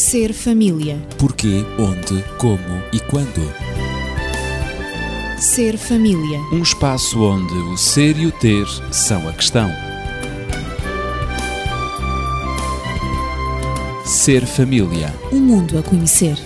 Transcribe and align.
Ser 0.00 0.32
família. 0.32 0.96
Porquê, 1.18 1.62
onde, 1.78 2.24
como 2.38 2.82
e 2.90 2.98
quando. 3.00 3.42
Ser 5.38 5.76
família. 5.76 6.38
Um 6.50 6.62
espaço 6.62 7.22
onde 7.22 7.52
o 7.52 7.76
ser 7.76 8.16
e 8.16 8.26
o 8.26 8.32
ter 8.32 8.66
são 8.90 9.28
a 9.28 9.32
questão. 9.34 9.68
Ser 14.06 14.46
família. 14.46 15.12
Um 15.30 15.38
mundo 15.38 15.78
a 15.78 15.82
conhecer. 15.82 16.38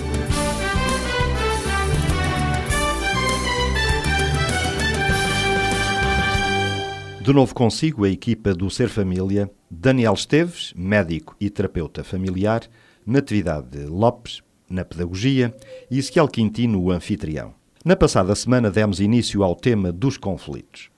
De 7.22 7.32
novo 7.32 7.54
consigo 7.54 8.04
a 8.04 8.10
equipa 8.10 8.52
do 8.52 8.68
Ser 8.68 8.88
Família, 8.88 9.48
Daniel 9.70 10.14
Esteves, 10.14 10.74
médico 10.76 11.36
e 11.40 11.48
terapeuta 11.48 12.02
familiar, 12.02 12.68
Natividade 13.06 13.84
Lopes, 13.84 14.42
na 14.68 14.84
pedagogia, 14.84 15.54
e 15.90 15.98
Ezequiel 15.98 16.26
Quintino, 16.26 16.80
o 16.80 16.90
anfitrião. 16.90 17.54
Na 17.84 17.94
passada 17.94 18.34
semana 18.34 18.70
demos 18.70 18.98
início 18.98 19.42
ao 19.42 19.54
tema 19.54 19.92
dos 19.92 20.16
conflitos. 20.16 20.88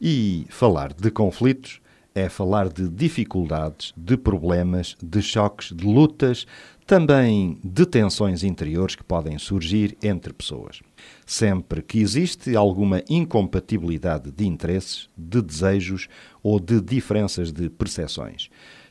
E 0.00 0.46
falar 0.48 0.92
de 0.92 1.10
conflitos 1.10 1.80
é 2.14 2.28
falar 2.28 2.68
de 2.68 2.88
dificuldades, 2.88 3.92
de 3.96 4.16
problemas, 4.16 4.96
de 5.02 5.20
choques, 5.20 5.72
de 5.74 5.84
lutas, 5.84 6.46
também 6.86 7.58
de 7.64 7.84
tensões 7.84 8.44
interiores 8.44 8.94
que 8.94 9.02
podem 9.02 9.36
surgir 9.38 9.98
entre 10.00 10.32
pessoas. 10.32 10.80
Sempre 11.26 11.82
que 11.82 11.98
existe 11.98 12.54
alguma 12.54 13.02
incompatibilidade 13.10 14.30
de 14.30 14.46
interesses, 14.46 15.10
de 15.18 15.42
desejos 15.42 16.08
ou 16.42 16.60
de 16.60 16.80
diferenças 16.80 17.52
de 17.52 17.68
percepções, 17.68 18.48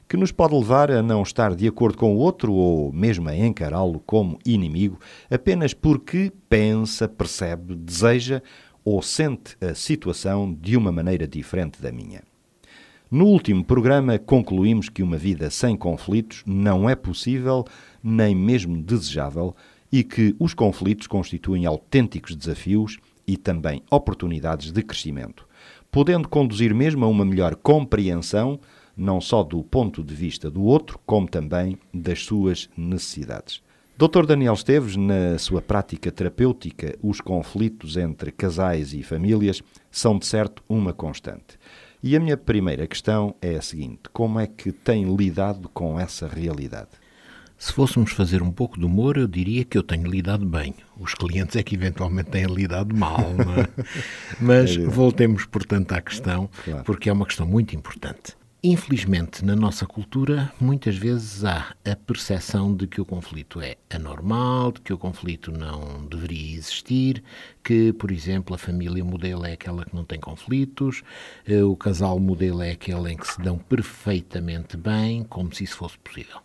que 0.07 0.17
nos 0.17 0.31
pode 0.31 0.55
levar 0.55 0.91
a 0.91 1.01
não 1.01 1.23
estar 1.23 1.55
de 1.55 1.67
acordo 1.67 1.97
com 1.97 2.15
o 2.15 2.19
outro 2.19 2.53
ou 2.53 2.91
mesmo 2.93 3.27
a 3.27 3.35
encará-lo 3.35 3.99
como 4.05 4.39
inimigo 4.45 4.99
apenas 5.29 5.73
porque 5.73 6.31
pensa, 6.47 7.07
percebe, 7.07 7.75
deseja 7.75 8.41
ou 8.83 9.01
sente 9.01 9.57
a 9.59 9.73
situação 9.73 10.53
de 10.53 10.77
uma 10.77 10.91
maneira 10.91 11.27
diferente 11.27 11.81
da 11.81 11.91
minha. 11.91 12.21
No 13.09 13.25
último 13.25 13.63
programa, 13.63 14.19
concluímos 14.19 14.89
que 14.89 15.01
uma 15.01 15.17
vida 15.17 15.49
sem 15.49 15.75
conflitos 15.75 16.43
não 16.45 16.89
é 16.89 16.95
possível, 16.95 17.65
nem 18.03 18.35
mesmo 18.35 18.81
desejável, 18.81 19.55
e 19.91 20.03
que 20.03 20.35
os 20.39 20.53
conflitos 20.53 21.07
constituem 21.07 21.65
autênticos 21.65 22.35
desafios 22.35 22.97
e 23.27 23.37
também 23.37 23.81
oportunidades 23.89 24.71
de 24.71 24.83
crescimento, 24.83 25.47
podendo 25.91 26.27
conduzir 26.27 26.73
mesmo 26.73 27.05
a 27.05 27.07
uma 27.07 27.23
melhor 27.23 27.55
compreensão, 27.55 28.59
não 28.95 29.19
só 29.19 29.43
do 29.43 29.63
ponto 29.63 30.03
de 30.03 30.13
vista 30.13 30.49
do 30.49 30.63
outro, 30.63 30.99
como 31.05 31.27
também 31.27 31.77
das 31.93 32.23
suas 32.23 32.69
necessidades. 32.77 33.61
Dr. 33.97 34.25
Daniel 34.25 34.53
Esteves, 34.53 34.97
na 34.97 35.37
sua 35.37 35.61
prática 35.61 36.11
terapêutica, 36.11 36.97
os 37.01 37.21
conflitos 37.21 37.95
entre 37.95 38.29
casais 38.29 38.93
e 38.93 39.01
famílias 39.01 39.61
são 39.89 40.17
de 40.17 40.25
certo 40.25 40.61
uma 40.67 40.91
constante. 40.91 41.57
E 42.03 42.15
a 42.15 42.19
minha 42.19 42.35
primeira 42.35 42.85
questão 42.87 43.33
é 43.41 43.55
a 43.55 43.61
seguinte: 43.61 44.01
como 44.11 44.39
é 44.39 44.47
que 44.47 44.71
tem 44.71 45.15
lidado 45.15 45.69
com 45.69 45.97
essa 45.97 46.27
realidade? 46.27 46.89
Se 47.57 47.71
fôssemos 47.71 48.11
fazer 48.11 48.41
um 48.43 48.51
pouco 48.51 48.77
de 48.77 48.85
humor, 48.85 49.17
eu 49.17 49.27
diria 49.27 49.63
que 49.63 49.77
eu 49.77 49.81
tenho 49.81 50.07
lidado 50.07 50.45
bem. 50.45 50.75
Os 50.99 51.13
clientes 51.13 51.55
é 51.55 51.63
que 51.63 51.73
eventualmente 51.75 52.29
têm 52.29 52.45
lidado 52.45 52.93
mal. 52.93 53.21
É? 53.21 53.83
Mas 54.41 54.75
voltemos, 54.75 55.45
portanto, 55.45 55.93
à 55.93 56.01
questão, 56.01 56.49
claro. 56.65 56.83
porque 56.83 57.09
é 57.09 57.13
uma 57.13 57.25
questão 57.25 57.47
muito 57.47 57.75
importante. 57.75 58.35
Infelizmente, 58.63 59.45
na 59.45 59.55
nossa 59.55 59.85
cultura, 59.85 60.51
muitas 60.59 60.97
vezes 60.97 61.45
há 61.45 61.75
a 61.85 61.95
percepção 61.95 62.75
de 62.75 62.87
que 62.87 62.99
o 62.99 63.05
conflito 63.05 63.61
é 63.61 63.75
anormal, 63.91 64.71
de 64.71 64.81
que 64.81 64.91
o 64.91 64.97
conflito 64.97 65.51
não 65.51 66.03
deveria 66.07 66.55
existir, 66.57 67.23
que, 67.63 67.93
por 67.93 68.09
exemplo, 68.11 68.55
a 68.55 68.57
família 68.57 69.03
modelo 69.05 69.45
é 69.45 69.53
aquela 69.53 69.85
que 69.85 69.95
não 69.95 70.03
tem 70.03 70.19
conflitos, 70.19 71.03
eh, 71.45 71.63
o 71.63 71.75
casal 71.75 72.19
modelo 72.19 72.63
é 72.63 72.71
aquele 72.71 73.11
em 73.13 73.17
que 73.17 73.27
se 73.27 73.39
dão 73.39 73.59
perfeitamente 73.59 74.75
bem, 74.75 75.23
como 75.23 75.53
se 75.53 75.63
isso 75.63 75.77
fosse 75.77 75.99
possível. 75.99 76.39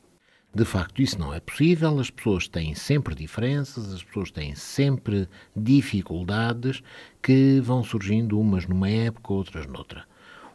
De 0.55 0.65
facto, 0.67 1.01
isso 1.01 1.19
não 1.19 1.33
é 1.33 1.41
possível, 1.41 1.99
as 1.99 2.11
pessoas 2.11 2.47
têm 2.49 2.75
sempre 2.75 3.15
diferenças, 3.15 3.95
as 3.95 4.03
pessoas 4.03 4.31
têm 4.31 4.55
sempre 4.55 5.27
dificuldades 5.57 6.83
que 7.23 7.61
vão 7.61 7.83
surgindo 7.83 8.39
umas 8.39 8.67
numa 8.67 8.91
época, 8.91 9.33
outras 9.33 9.67
noutra. 9.67 10.05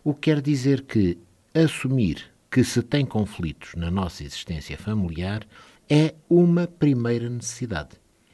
O 0.04 0.14
que 0.14 0.30
quer 0.30 0.42
dizer 0.42 0.84
que 0.84 1.18
assumir 1.56 2.32
que 2.52 2.64
se 2.66 2.82
tem 2.82 3.06
conflitos 3.06 3.76
na 3.76 3.90
nossa 3.90 4.24
existência 4.24 4.78
familiar 4.78 5.48
é 5.90 6.14
uma 6.30 6.68
primeira 6.68 7.30
necessidade. 7.30 7.92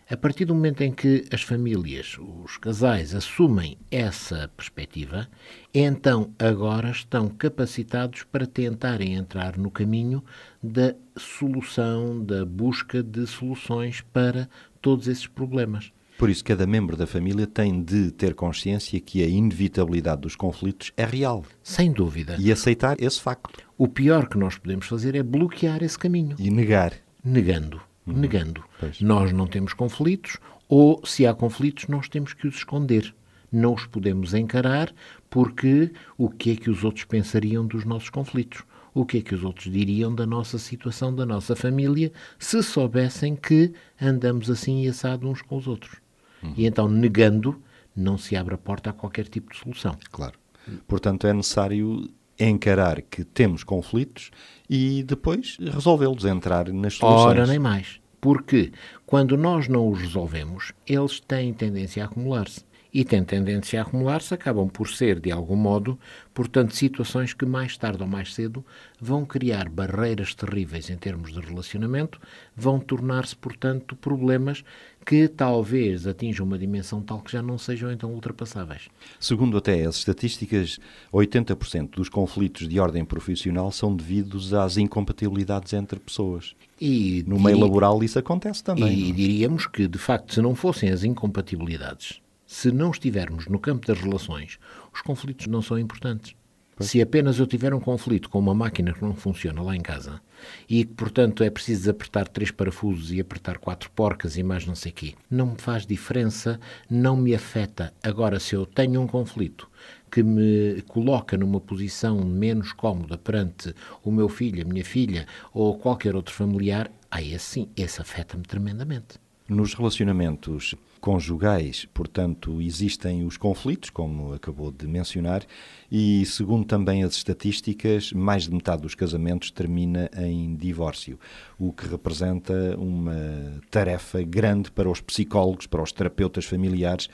A 0.09 0.17
partir 0.17 0.43
do 0.43 0.55
momento 0.55 0.81
em 0.81 0.91
que 0.91 1.25
as 1.31 1.41
famílias, 1.41 2.17
os 2.19 2.57
casais, 2.57 3.15
assumem 3.15 3.77
essa 3.89 4.49
perspectiva, 4.57 5.29
então 5.73 6.33
agora 6.37 6.89
estão 6.89 7.29
capacitados 7.29 8.23
para 8.23 8.45
tentarem 8.45 9.13
entrar 9.13 9.57
no 9.57 9.71
caminho 9.71 10.21
da 10.61 10.95
solução, 11.15 12.25
da 12.25 12.43
busca 12.43 13.01
de 13.01 13.25
soluções 13.25 14.01
para 14.01 14.49
todos 14.81 15.07
esses 15.07 15.27
problemas. 15.27 15.93
Por 16.21 16.29
isso, 16.29 16.45
cada 16.45 16.67
membro 16.67 16.95
da 16.95 17.07
família 17.07 17.47
tem 17.47 17.81
de 17.81 18.11
ter 18.11 18.35
consciência 18.35 18.99
que 18.99 19.23
a 19.23 19.27
inevitabilidade 19.27 20.21
dos 20.21 20.35
conflitos 20.35 20.91
é 20.95 21.03
real. 21.03 21.43
Sem 21.63 21.91
dúvida. 21.91 22.35
E 22.37 22.51
aceitar 22.51 22.95
esse 23.01 23.19
facto. 23.19 23.59
O 23.75 23.87
pior 23.87 24.29
que 24.29 24.37
nós 24.37 24.55
podemos 24.55 24.85
fazer 24.85 25.15
é 25.15 25.23
bloquear 25.23 25.81
esse 25.81 25.97
caminho. 25.97 26.35
E 26.37 26.51
negar. 26.51 26.93
Negando. 27.25 27.81
Uhum. 28.05 28.13
Negando. 28.13 28.63
Pois. 28.79 29.01
Nós 29.01 29.31
não 29.31 29.47
temos 29.47 29.73
conflitos, 29.73 30.37
ou 30.69 31.01
se 31.03 31.25
há 31.25 31.33
conflitos, 31.33 31.87
nós 31.87 32.07
temos 32.07 32.33
que 32.33 32.47
os 32.47 32.57
esconder. 32.57 33.15
Não 33.51 33.73
os 33.73 33.88
podemos 33.88 34.35
encarar, 34.35 34.93
porque 35.27 35.89
o 36.19 36.29
que 36.29 36.51
é 36.51 36.55
que 36.55 36.69
os 36.69 36.83
outros 36.83 37.03
pensariam 37.03 37.65
dos 37.65 37.83
nossos 37.83 38.11
conflitos? 38.11 38.61
o 38.93 39.05
que 39.05 39.19
é 39.19 39.21
que 39.21 39.33
os 39.33 39.41
outros 39.41 39.71
diriam 39.71 40.13
da 40.13 40.25
nossa 40.25 40.57
situação, 40.57 41.15
da 41.15 41.25
nossa 41.25 41.55
família, 41.55 42.11
se 42.38 42.61
soubessem 42.61 43.38
que 43.38 43.71
andamos 43.99 44.49
assim 44.49 44.83
e 44.83 44.89
assado 44.89 45.29
uns 45.29 45.41
com 45.41 45.55
os 45.55 45.65
outros. 45.65 46.01
Uhum. 46.44 46.53
E 46.57 46.66
então, 46.66 46.88
negando, 46.88 47.62
não 47.96 48.18
se 48.18 48.35
abre 48.35 48.56
a 48.56 48.57
porta 48.57 48.90
a 48.90 48.94
qualquer 48.94 49.28
tipo 49.28 49.52
de 49.52 49.59
solução. 49.59 49.97
Claro. 50.12 50.40
Portanto, 50.88 51.28
é 51.28 51.34
necessário 51.34 52.09
encarar 52.40 53.02
que 53.02 53.24
temos 53.24 53.63
conflitos 53.63 54.31
e 54.69 55.03
depois 55.03 55.57
resolvê-los, 55.59 56.25
entrar 56.25 56.69
nas 56.69 56.96
soluções. 56.96 57.38
Ora, 57.38 57.47
nem 57.47 57.59
mais. 57.59 58.00
Porque 58.19 58.72
quando 59.06 59.35
nós 59.35 59.68
não 59.68 59.90
os 59.90 60.00
resolvemos, 60.00 60.74
eles 60.85 61.19
têm 61.19 61.53
tendência 61.53 62.03
a 62.03 62.06
acumular-se 62.06 62.63
e 62.94 63.06
têm 63.06 63.24
tendência 63.24 63.79
a 63.79 63.84
acumular-se, 63.84 64.34
acabam 64.34 64.68
por 64.68 64.90
ser, 64.90 65.19
de 65.19 65.31
algum 65.31 65.56
modo, 65.56 65.97
portanto, 66.34 66.75
situações 66.75 67.34
que 67.34 67.46
mais 67.46 67.78
tarde 67.78 68.02
ou 68.02 68.07
mais 68.07 68.34
cedo 68.34 68.66
vão 69.00 69.25
criar 69.25 69.69
barreiras 69.69 70.35
terríveis 70.35 70.90
em 70.90 70.97
termos 70.97 71.31
de 71.31 71.40
relacionamento, 71.40 72.19
vão 72.56 72.80
tornar-se, 72.80 73.35
portanto, 73.35 73.96
problemas 73.96 74.63
que 75.06 75.28
talvez 75.28 76.06
atinjam 76.06 76.46
uma 76.46 76.59
dimensão 76.59 77.01
tal 77.01 77.22
que 77.22 77.31
já 77.31 77.41
não 77.41 77.57
sejam 77.57 77.91
então 77.91 78.12
ultrapassáveis. 78.12 78.90
Segundo 79.19 79.57
até 79.57 79.84
as 79.85 79.96
estatísticas, 79.96 80.78
80% 81.13 81.91
dos 81.96 82.09
conflitos 82.09 82.68
de 82.68 82.80
ordem 82.80 83.03
profissional 83.03 83.72
são 83.72 83.96
devidos 83.96 84.53
às 84.53 84.78
incompatibilidades 84.78 85.74
entre 85.74 86.00
pessoas. 86.00 86.56
E 86.80 87.24
no 87.25 87.40
meio 87.40 87.59
laboral 87.59 88.03
isso 88.03 88.19
acontece 88.19 88.63
também. 88.63 88.94
E? 88.94 89.09
É? 89.09 89.13
diríamos 89.13 89.66
que, 89.66 89.88
de 89.88 89.97
facto, 89.97 90.34
se 90.34 90.41
não 90.41 90.53
fossem 90.56 90.90
as 90.90 91.03
incompatibilidades 91.03 92.22
se 92.51 92.69
não 92.69 92.91
estivermos 92.91 93.47
no 93.47 93.57
campo 93.57 93.88
das 93.88 93.97
relações, 94.01 94.59
os 94.94 95.01
conflitos 95.01 95.47
não 95.47 95.62
são 95.62 95.79
importantes. 95.79 96.35
Pois. 96.75 96.89
Se 96.89 97.01
apenas 97.01 97.39
eu 97.39 97.47
tiver 97.47 97.73
um 97.73 97.79
conflito 97.79 98.29
com 98.29 98.39
uma 98.39 98.53
máquina 98.53 98.91
que 98.91 99.01
não 99.01 99.16
funciona 99.16 99.62
lá 99.62 99.73
em 99.73 99.79
casa 99.79 100.22
e 100.67 100.84
que, 100.84 100.94
portanto, 100.94 101.45
é 101.45 101.50
preciso 101.50 101.89
apertar 101.89 102.27
três 102.27 102.51
parafusos 102.51 103.09
e 103.13 103.21
apertar 103.21 103.57
quatro 103.57 103.89
porcas 103.92 104.36
e 104.36 104.44
mais 104.44 104.65
não 104.65 104.75
sei 104.75 104.92
o 104.92 104.95
quê, 104.95 105.13
não 105.30 105.51
me 105.51 105.57
faz 105.57 105.86
diferença, 105.86 106.59
não 106.89 107.15
me 107.15 107.33
afeta. 107.33 107.94
Agora, 108.03 108.38
se 108.38 108.53
eu 108.53 108.65
tenho 108.65 109.00
um 109.00 109.07
conflito 109.07 109.69
que 110.12 110.21
me 110.21 110.81
coloca 110.89 111.38
numa 111.38 111.62
posição 111.62 112.19
menos 112.19 112.74
cómoda 112.74 113.18
perante 113.18 113.74
o 114.03 114.12
meu 114.12 114.27
filho, 114.27 114.62
a 114.62 114.68
minha 114.68 114.83
filha 114.83 115.25
ou 115.53 115.77
qualquer 115.77 116.18
outro 116.18 116.33
familiar, 116.33 116.92
aí 117.09 117.33
assim, 117.33 117.69
esse 117.77 118.01
afeta-me 118.01 118.44
tremendamente. 118.44 119.21
Nos 119.48 119.74
relacionamentos 119.74 120.75
conjugais, 121.01 121.88
portanto, 121.94 122.62
existem 122.62 123.25
os 123.25 123.36
conflitos, 123.36 123.89
como 123.89 124.33
acabou 124.33 124.71
de 124.71 124.88
mencionar, 124.88 125.44
e 125.92 126.24
segundo 126.27 126.63
também 126.63 127.03
as 127.03 127.15
estatísticas, 127.15 128.13
mais 128.13 128.44
de 128.44 128.53
metade 128.53 128.83
dos 128.83 128.94
casamentos 128.94 129.50
termina 129.50 130.09
em 130.15 130.56
divórcio, 130.56 131.19
o 131.57 131.74
que 131.74 131.88
representa 131.88 132.77
uma 132.77 133.59
tarefa 133.71 134.21
grande 134.21 134.71
para 134.71 134.89
os 134.89 135.01
psicólogos, 135.01 135.65
para 135.65 135.81
os 135.81 135.92
terapeutas 135.92 136.45
familiares, 136.45 137.09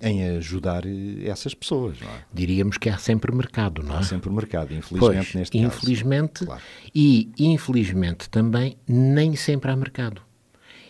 em 0.00 0.24
ajudar 0.36 0.82
essas 1.24 1.54
pessoas. 1.54 1.96
É? 2.02 2.24
Diríamos 2.32 2.76
que 2.76 2.88
há 2.88 2.98
sempre 2.98 3.32
mercado, 3.34 3.82
não 3.82 3.96
é? 3.96 3.98
Há 3.98 4.02
sempre 4.02 4.30
mercado, 4.30 4.74
infelizmente 4.74 5.14
pois, 5.14 5.34
neste 5.34 5.58
infelizmente, 5.58 6.32
caso. 6.32 6.46
Claro. 6.46 6.62
E 6.94 7.30
infelizmente 7.38 8.28
também 8.28 8.76
nem 8.86 9.36
sempre 9.36 9.70
há 9.70 9.76
mercado. 9.76 10.22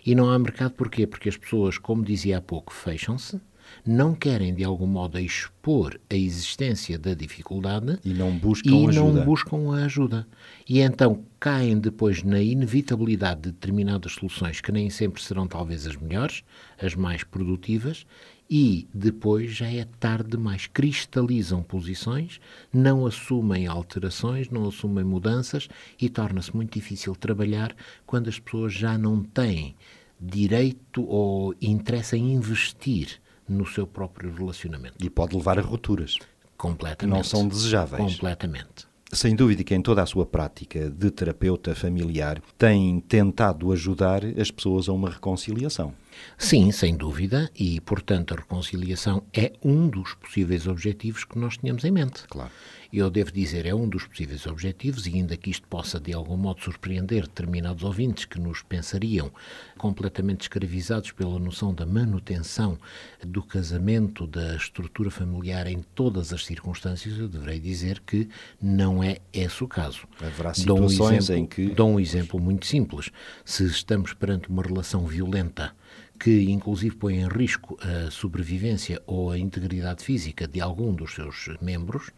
E 0.05 0.15
não 0.15 0.31
há 0.31 0.39
mercado 0.39 0.73
porquê? 0.73 1.07
Porque 1.07 1.29
as 1.29 1.37
pessoas, 1.37 1.79
como 1.79 2.05
dizia 2.05 2.39
há 2.39 2.41
pouco, 2.41 2.73
fecham-se, 2.73 3.41
não 3.85 4.15
querem 4.15 4.55
de 4.55 4.65
algum 4.65 4.87
modo 4.87 5.19
expor 5.19 5.99
a 6.11 6.15
existência 6.15 6.99
da 6.99 7.15
dificuldade 7.15 7.99
e 8.05 8.13
não 8.13 8.31
buscam 8.31 8.71
e 8.71 8.89
ajuda. 8.89 9.13
não 9.19 9.25
buscam 9.25 9.75
a 9.75 9.85
ajuda. 9.85 10.27
E 10.69 10.81
então 10.81 11.25
caem 11.41 11.79
depois 11.79 12.23
na 12.23 12.41
inevitabilidade 12.41 13.43
de 13.43 13.53
determinadas 13.53 14.13
soluções 14.13 14.61
que 14.61 14.71
nem 14.71 14.91
sempre 14.91 15.23
serão 15.23 15.47
talvez 15.47 15.87
as 15.87 15.97
melhores, 15.97 16.45
as 16.81 16.95
mais 16.95 17.25
produtivas, 17.25 18.07
e 18.55 18.87
depois 18.93 19.51
já 19.51 19.67
é 19.67 19.87
tarde 19.99 20.33
demais. 20.33 20.67
Cristalizam 20.67 21.63
posições, 21.63 22.39
não 22.71 23.07
assumem 23.07 23.67
alterações, 23.67 24.51
não 24.51 24.69
assumem 24.69 25.03
mudanças 25.03 25.69
e 25.99 26.11
torna-se 26.11 26.55
muito 26.55 26.75
difícil 26.75 27.17
trabalhar 27.17 27.75
quando 28.05 28.29
as 28.29 28.39
pessoas 28.39 28.75
já 28.75 28.99
não 28.99 29.23
têm 29.23 29.75
direito 30.21 31.03
ou 31.09 31.55
interesse 31.63 32.15
em 32.15 32.35
investir 32.35 33.23
no 33.49 33.67
seu 33.67 33.87
próprio 33.87 34.31
relacionamento. 34.31 35.03
E 35.03 35.09
pode 35.09 35.35
levar 35.35 35.59
a 35.59 35.63
rupturas. 35.63 36.19
Completamente. 36.59 37.17
Não 37.17 37.25
são 37.25 37.49
desejáveis. 37.49 38.03
Completamente. 38.03 38.87
Sem 39.11 39.35
dúvida 39.35 39.65
que 39.65 39.75
em 39.75 39.81
toda 39.81 40.03
a 40.03 40.07
sua 40.07 40.27
prática 40.27 40.91
de 40.91 41.11
terapeuta 41.11 41.75
familiar 41.75 42.43
tem 42.59 43.01
tentado 43.01 43.73
ajudar 43.73 44.23
as 44.39 44.51
pessoas 44.51 44.91
a 44.91 44.93
uma 44.93 45.09
reconciliação. 45.09 45.95
Sim, 46.39 46.71
sem 46.73 46.97
dúvida, 46.97 47.51
e 47.55 47.81
portanto 47.81 48.35
a 48.35 48.37
reconciliação 48.37 49.23
é 49.33 49.53
um 49.63 49.89
dos 49.89 50.15
possíveis 50.15 50.67
objetivos 50.67 51.25
que 51.25 51.39
nós 51.39 51.57
tínhamos 51.57 51.85
em 51.85 51.91
mente. 51.91 52.25
Claro. 52.29 52.51
Eu 52.93 53.09
devo 53.09 53.33
dizer, 53.33 53.65
é 53.65 53.75
um 53.75 53.89
dos 53.89 54.07
possíveis 54.07 54.47
objetivos, 54.47 55.07
e 55.07 55.15
ainda 55.15 55.35
que 55.35 55.49
isto 55.49 55.67
possa 55.67 55.99
de 55.99 56.13
algum 56.13 56.37
modo 56.37 56.61
surpreender 56.61 57.23
determinados 57.23 57.85
ouvintes 57.85 58.27
que 58.27 58.39
nos 58.39 58.61
pensariam 58.61 59.33
completamente 59.79 60.43
escravizados 60.43 61.11
pela 61.11 61.39
noção 61.39 61.73
da 61.73 61.87
manutenção 61.87 62.79
do 63.27 63.43
casamento, 63.43 64.27
da 64.27 64.57
estrutura 64.57 65.11
familiar 65.11 65.67
em 65.67 65.83
todas 65.95 66.35
as 66.35 66.45
circunstâncias, 66.45 67.19
eu 67.19 67.29
deverei 67.29 67.59
dizer 67.59 67.99
que 68.01 68.29
não 68.61 69.03
é 69.03 69.19
esse 69.33 69.65
o 69.65 69.69
caso. 69.69 70.07
Haverá 70.21 70.53
situações 70.53 70.99
dou 70.99 71.09
um 71.09 71.13
exemplo, 71.15 71.43
em 71.43 71.47
que. 71.47 71.75
Dou 71.75 71.91
um 71.93 72.01
exemplo 72.01 72.39
muito 72.39 72.67
simples. 72.67 73.11
Se 73.43 73.65
estamos 73.65 74.13
perante 74.13 74.51
uma 74.51 74.63
relação 74.63 75.07
violenta 75.07 75.75
que 76.23 76.49
inclusive 76.49 76.95
põe 76.95 77.17
em 77.17 77.27
risco 77.27 77.77
a 77.83 78.09
sobrevivência 78.09 79.03
ou 79.09 79.33
a 79.33 79.39
integridade 79.39 80.05
física 80.05 80.47
de 80.47 80.61
algum 80.61 80.95
dos 80.95 81.15
seus 81.17 81.49
membros, 81.61 82.13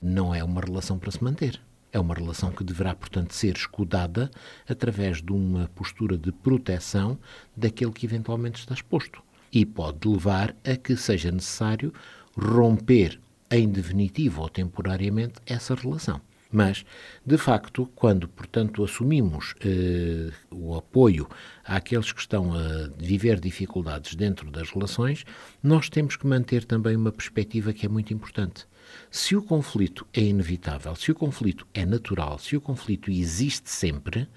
não 0.00 0.34
é 0.34 0.42
uma 0.42 0.62
relação 0.62 0.98
para 0.98 1.10
se 1.10 1.22
manter. 1.22 1.60
É 1.92 2.00
uma 2.00 2.14
relação 2.14 2.52
que 2.52 2.64
deverá, 2.64 2.94
portanto, 2.94 3.34
ser 3.34 3.54
escudada 3.54 4.30
através 4.66 5.20
de 5.20 5.30
uma 5.30 5.68
postura 5.74 6.16
de 6.16 6.32
proteção 6.32 7.18
daquele 7.54 7.92
que 7.92 8.06
eventualmente 8.06 8.60
está 8.60 8.72
exposto. 8.72 9.22
E 9.52 9.66
pode 9.66 10.08
levar 10.08 10.56
a 10.64 10.74
que 10.74 10.96
seja 10.96 11.30
necessário 11.30 11.92
romper 12.34 13.20
em 13.50 13.68
definitivo 13.68 14.40
ou 14.40 14.48
temporariamente 14.48 15.34
essa 15.44 15.74
relação. 15.74 16.22
Mas, 16.52 16.84
de 17.24 17.38
facto, 17.38 17.88
quando, 17.94 18.26
portanto, 18.26 18.82
assumimos 18.82 19.54
eh, 19.64 20.32
o 20.50 20.74
apoio 20.74 21.28
àqueles 21.64 22.10
que 22.12 22.20
estão 22.20 22.52
a 22.52 22.88
viver 22.98 23.38
dificuldades 23.38 24.16
dentro 24.16 24.50
das 24.50 24.70
relações, 24.70 25.24
nós 25.62 25.88
temos 25.88 26.16
que 26.16 26.26
manter 26.26 26.64
também 26.64 26.96
uma 26.96 27.12
perspectiva 27.12 27.72
que 27.72 27.86
é 27.86 27.88
muito 27.88 28.12
importante. 28.12 28.66
Se 29.10 29.36
o 29.36 29.42
conflito 29.42 30.04
é 30.12 30.22
inevitável, 30.22 30.96
se 30.96 31.12
o 31.12 31.14
conflito 31.14 31.66
é 31.72 31.86
natural, 31.86 32.38
se 32.38 32.56
o 32.56 32.60
conflito 32.60 33.10
existe 33.10 33.70
sempre, 33.70 34.28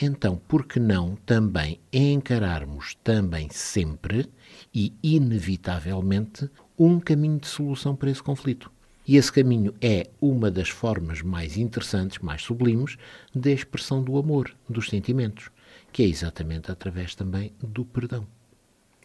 então 0.00 0.40
por 0.48 0.66
que 0.66 0.80
não 0.80 1.16
também 1.16 1.80
encararmos 1.92 2.94
também 3.04 3.48
sempre 3.50 4.26
e 4.74 4.94
inevitavelmente 5.02 6.48
um 6.78 6.98
caminho 6.98 7.38
de 7.38 7.46
solução 7.46 7.94
para 7.94 8.10
esse 8.10 8.22
conflito? 8.22 8.70
E 9.08 9.16
esse 9.16 9.32
caminho 9.32 9.74
é 9.80 10.10
uma 10.20 10.50
das 10.50 10.68
formas 10.68 11.22
mais 11.22 11.56
interessantes, 11.56 12.18
mais 12.18 12.42
sublimes, 12.42 12.98
da 13.34 13.50
expressão 13.50 14.02
do 14.02 14.18
amor, 14.18 14.54
dos 14.68 14.90
sentimentos, 14.90 15.50
que 15.90 16.02
é 16.02 16.06
exatamente 16.06 16.70
através 16.70 17.14
também 17.14 17.50
do 17.58 17.86
perdão. 17.86 18.26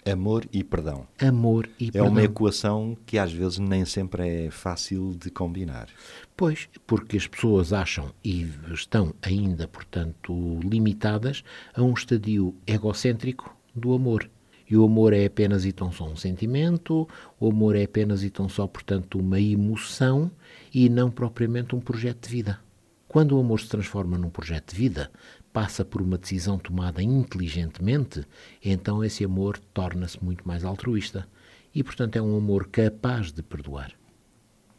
Amor 0.06 0.46
e 0.52 0.62
perdão. 0.62 1.08
Amor 1.18 1.70
e 1.80 1.88
é 1.88 1.92
perdão. 1.92 2.06
É 2.06 2.10
uma 2.10 2.22
equação 2.22 2.98
que 3.06 3.18
às 3.18 3.32
vezes 3.32 3.60
nem 3.60 3.86
sempre 3.86 4.48
é 4.48 4.52
fácil 4.52 5.16
de 5.18 5.32
combinar. 5.32 5.88
Pois, 6.36 6.68
porque 6.86 7.16
as 7.16 7.26
pessoas 7.26 7.72
acham 7.72 8.14
e 8.22 8.46
estão 8.74 9.16
ainda, 9.22 9.70
portanto, 9.70 10.60
limitadas 10.62 11.46
a 11.74 11.82
um 11.82 11.94
estadio 11.94 12.54
egocêntrico 12.68 13.56
do 13.74 13.94
amor. 13.94 14.30
E 14.74 14.76
o 14.76 14.86
amor 14.86 15.14
é 15.14 15.24
apenas 15.24 15.66
e 15.66 15.72
tão 15.72 15.92
só 15.92 16.04
um 16.04 16.16
sentimento, 16.16 17.08
o 17.40 17.48
amor 17.48 17.76
é 17.76 17.84
apenas 17.84 18.24
e 18.24 18.32
tão 18.32 18.50
só, 18.50 18.66
portanto, 18.66 19.20
uma 19.20 19.40
emoção 19.40 20.32
e 20.74 20.90
não 20.90 21.12
propriamente 21.12 21.76
um 21.76 21.80
projeto 21.80 22.28
de 22.28 22.36
vida. 22.36 22.60
Quando 23.08 23.38
o 23.38 23.40
amor 23.40 23.60
se 23.60 23.70
transforma 23.70 24.18
num 24.18 24.32
projeto 24.32 24.72
de 24.72 24.76
vida, 24.76 25.12
passa 25.54 25.86
por 25.86 26.02
uma 26.02 26.18
decisão 26.18 26.58
tomada 26.58 27.04
inteligentemente, 27.04 28.26
então 28.66 29.04
esse 29.04 29.24
amor 29.24 29.60
torna-se 29.76 30.24
muito 30.24 30.42
mais 30.48 30.66
altruísta. 30.66 31.28
E, 31.76 31.84
portanto, 31.84 32.16
é 32.16 32.22
um 32.24 32.36
amor 32.36 32.66
capaz 32.66 33.32
de 33.32 33.44
perdoar. 33.44 33.92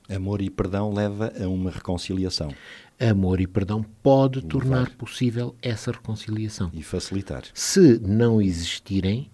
Amor 0.09 0.43
e 0.43 0.51
perdão 0.51 0.93
leva 0.93 1.33
a 1.41 1.47
uma 1.47 1.71
reconciliação. 1.71 2.53
Amor 2.99 3.41
e 3.41 3.47
perdão 3.47 3.85
pode 4.03 4.41
Levar. 4.41 4.49
tornar 4.49 4.91
possível 4.97 5.55
essa 5.63 5.93
reconciliação. 5.93 6.69
E 6.75 6.83
facilitar. 6.83 7.45
Se 7.55 8.01
não 8.01 8.43
existirem, 8.43 9.31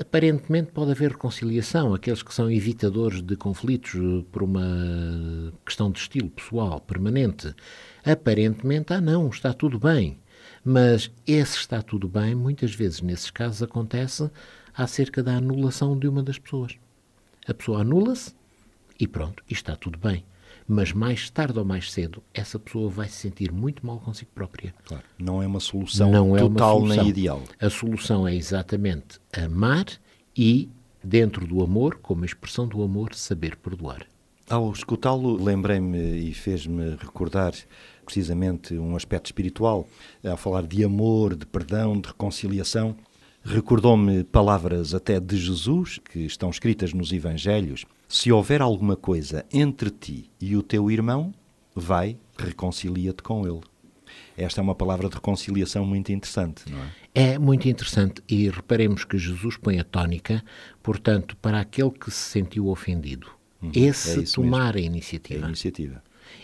aparentemente 0.00 0.72
pode 0.72 0.90
haver 0.90 1.12
reconciliação. 1.12 1.94
Aqueles 1.94 2.22
que 2.22 2.34
são 2.34 2.50
evitadores 2.50 3.22
de 3.22 3.36
conflitos 3.36 3.94
eh, 3.94 4.24
por 4.30 4.42
uma 4.42 5.52
questão 5.64 5.90
de 5.90 5.98
estilo 5.98 6.30
pessoal 6.30 6.80
permanente, 6.80 7.54
aparentemente, 8.04 8.92
ah, 8.92 9.00
não, 9.00 9.28
está 9.28 9.52
tudo 9.52 9.78
bem. 9.78 10.18
Mas 10.64 11.10
esse 11.26 11.56
está 11.56 11.82
tudo 11.82 12.08
bem, 12.08 12.34
muitas 12.34 12.74
vezes 12.74 13.00
nesses 13.00 13.30
casos 13.30 13.62
acontece 13.62 14.30
acerca 14.74 15.22
da 15.22 15.36
anulação 15.36 15.98
de 15.98 16.06
uma 16.08 16.22
das 16.22 16.38
pessoas. 16.38 16.76
A 17.46 17.52
pessoa 17.52 17.80
anula-se 17.80 18.34
e 18.98 19.06
pronto, 19.08 19.42
está 19.48 19.74
tudo 19.74 19.98
bem 19.98 20.24
mas 20.66 20.92
mais 20.92 21.28
tarde 21.30 21.58
ou 21.58 21.64
mais 21.64 21.90
cedo 21.92 22.22
essa 22.32 22.58
pessoa 22.58 22.88
vai 22.88 23.08
se 23.08 23.16
sentir 23.16 23.52
muito 23.52 23.84
mal 23.86 23.98
consigo 23.98 24.30
própria. 24.34 24.74
Claro, 24.84 25.04
não 25.18 25.42
é 25.42 25.46
uma 25.46 25.60
solução 25.60 26.10
não 26.10 26.30
total 26.30 26.38
é 26.38 26.44
uma 26.44 26.58
solução. 26.58 26.96
nem 26.96 27.08
ideal. 27.08 27.42
A 27.60 27.70
solução 27.70 28.28
é 28.28 28.34
exatamente 28.34 29.20
amar 29.32 29.86
e, 30.36 30.68
dentro 31.02 31.46
do 31.46 31.62
amor, 31.62 31.98
como 32.00 32.24
expressão 32.24 32.66
do 32.66 32.82
amor, 32.82 33.14
saber 33.14 33.56
perdoar. 33.56 34.06
Ao 34.48 34.70
escutá-lo, 34.72 35.42
lembrei-me 35.42 36.28
e 36.28 36.34
fez-me 36.34 36.90
recordar 36.96 37.54
precisamente 38.04 38.74
um 38.74 38.96
aspecto 38.96 39.26
espiritual, 39.26 39.86
ao 40.24 40.36
falar 40.36 40.66
de 40.66 40.84
amor, 40.84 41.34
de 41.34 41.46
perdão, 41.46 41.98
de 41.98 42.08
reconciliação. 42.08 42.96
Recordou-me 43.44 44.24
palavras 44.24 44.94
até 44.94 45.18
de 45.18 45.36
Jesus 45.36 45.98
que 45.98 46.20
estão 46.20 46.48
escritas 46.48 46.92
nos 46.92 47.12
Evangelhos 47.12 47.84
se 48.08 48.30
houver 48.30 48.60
alguma 48.60 48.94
coisa 48.94 49.44
entre 49.52 49.90
ti 49.90 50.30
e 50.38 50.54
o 50.54 50.62
teu 50.62 50.90
irmão, 50.90 51.32
vai, 51.74 52.18
reconcilia-te 52.38 53.22
com 53.22 53.46
ele. 53.46 53.62
Esta 54.36 54.60
é 54.60 54.62
uma 54.62 54.74
palavra 54.74 55.08
de 55.08 55.14
reconciliação 55.14 55.86
muito 55.86 56.12
interessante, 56.12 56.70
não 56.70 56.78
é? 56.78 56.90
É 57.14 57.38
muito 57.38 57.66
interessante 57.68 58.22
e 58.28 58.50
reparemos 58.50 59.04
que 59.04 59.16
Jesus 59.16 59.56
põe 59.56 59.78
a 59.78 59.84
tónica, 59.84 60.44
portanto, 60.82 61.36
para 61.36 61.58
aquele 61.58 61.90
que 61.90 62.10
se 62.10 62.30
sentiu 62.30 62.68
ofendido. 62.68 63.28
Uhum, 63.62 63.72
Esse 63.74 64.20
é 64.20 64.24
tomar 64.24 64.74
mesmo. 64.74 64.78
a 64.78 64.92
iniciativa. 64.92 65.40
É 65.40 65.44
a 65.44 65.48
iniciativa. 65.48 66.02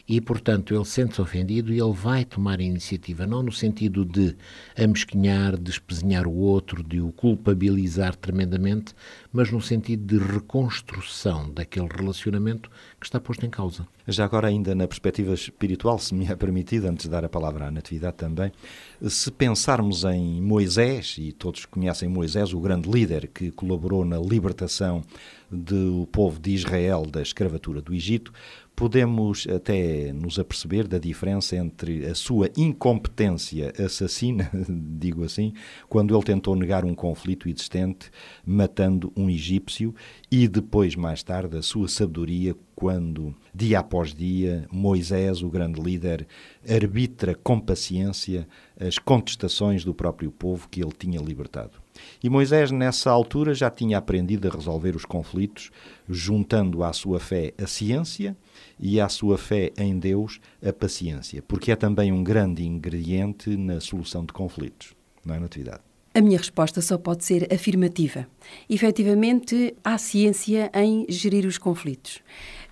E, 0.09 0.23
portanto, 0.23 0.75
ele 0.75 0.87
sente-se 0.87 1.21
ofendido 1.21 1.71
e 1.71 1.79
ele 1.79 1.93
vai 1.93 2.25
tomar 2.25 2.61
a 2.61 2.63
iniciativa, 2.63 3.27
não 3.27 3.43
no 3.43 3.53
sentido 3.53 4.07
de 4.07 4.35
amesquinhar, 4.75 5.59
de 5.59 5.71
espezinhar 5.71 6.27
o 6.27 6.35
outro, 6.35 6.83
de 6.83 6.99
o 6.99 7.13
culpabilizar 7.13 8.17
tremendamente, 8.17 8.95
mas 9.31 9.53
no 9.53 9.61
sentido 9.61 10.07
de 10.07 10.25
reconstrução 10.25 11.51
daquele 11.51 11.89
relacionamento 11.89 12.71
que 12.99 13.05
está 13.05 13.21
posto 13.21 13.45
em 13.45 13.51
causa. 13.51 13.87
Já 14.07 14.25
agora, 14.25 14.49
ainda 14.49 14.75
na 14.75 14.89
perspectiva 14.89 15.35
espiritual, 15.35 15.99
se 15.99 16.15
me 16.15 16.25
é 16.25 16.35
permitido, 16.35 16.87
antes 16.87 17.05
de 17.05 17.11
dar 17.11 17.27
a 17.27 17.29
palavra 17.29 17.67
à 17.67 17.71
Natividade 17.71 18.17
também, 18.17 18.51
se 19.07 19.31
pensarmos 19.31 20.05
em 20.05 20.41
Moisés, 20.41 21.17
e 21.19 21.33
todos 21.33 21.67
conhecem 21.67 22.09
Moisés, 22.09 22.55
o 22.55 22.61
grande 22.61 22.91
líder 22.91 23.29
que 23.29 23.51
colaborou 23.51 24.07
na 24.07 24.19
libertação 24.19 25.05
do 25.51 26.09
povo 26.11 26.41
de 26.41 26.53
Israel 26.53 27.05
da 27.05 27.21
escravatura 27.21 27.83
do 27.83 27.93
Egito, 27.95 28.33
podemos 28.79 29.45
até 29.49 29.98
nos 30.13 30.39
aperceber 30.39 30.87
da 30.87 30.99
diferença 30.99 31.57
entre 31.57 32.07
a 32.07 32.15
sua 32.15 32.51
incompetência 32.57 33.73
assassina, 33.79 34.51
digo 34.99 35.25
assim, 35.25 35.53
quando 35.89 36.15
ele 36.15 36.25
tentou 36.25 36.55
negar 36.57 36.85
um 36.85 36.95
conflito 36.95 37.49
existente, 37.49 38.11
matando 38.45 39.13
um 39.17 39.29
egípcio, 39.29 39.95
e 40.31 40.47
depois, 40.47 40.95
mais 40.95 41.23
tarde, 41.23 41.57
a 41.57 41.63
sua 41.63 41.89
sabedoria 41.89 42.55
quando, 42.75 43.35
dia 43.53 43.81
após 43.81 44.15
dia, 44.15 44.67
Moisés, 44.71 45.43
o 45.43 45.49
grande 45.49 45.81
líder, 45.81 46.27
arbitra 46.69 47.35
com 47.35 47.59
paciência 47.59 48.47
as 48.79 48.99
contestações 48.99 49.85
do 49.85 49.93
próprio 49.93 50.31
povo 50.31 50.69
que 50.69 50.81
ele 50.81 50.93
tinha 50.97 51.21
libertado. 51.21 51.73
E 52.23 52.29
Moisés, 52.29 52.71
nessa 52.71 53.11
altura, 53.11 53.55
já 53.55 53.71
tinha 53.71 53.99
aprendido 53.99 54.49
a 54.49 54.51
resolver 54.51 54.97
os 54.97 55.05
conflitos, 55.05 55.71
juntando 56.09 56.83
à 56.83 56.93
sua 56.93 57.21
fé 57.21 57.53
a 57.63 57.67
ciência 57.67 58.37
e 58.79 59.01
à 59.01 59.09
sua 59.09 59.39
fé 59.39 59.73
em 59.77 59.99
Deus 59.99 60.41
a 60.65 60.73
paciência, 60.73 61.43
porque 61.43 61.73
é 61.73 61.77
também 61.77 62.13
um 62.13 62.23
grande 62.23 62.65
ingrediente 62.65 63.57
na 63.57 63.81
solução 63.81 64.25
de 64.25 64.33
conflitos, 64.33 64.95
não 65.25 65.35
é, 65.35 65.39
Natividade? 65.39 65.81
A 66.15 66.21
minha 66.21 66.39
resposta 66.39 66.81
só 66.81 66.99
pode 66.99 67.25
ser 67.25 67.47
afirmativa. 67.53 68.27
Efetivamente, 68.69 69.77
há 69.85 69.97
ciência 69.99 70.71
em 70.75 71.07
gerir 71.09 71.47
os 71.47 71.59
conflitos. 71.59 72.21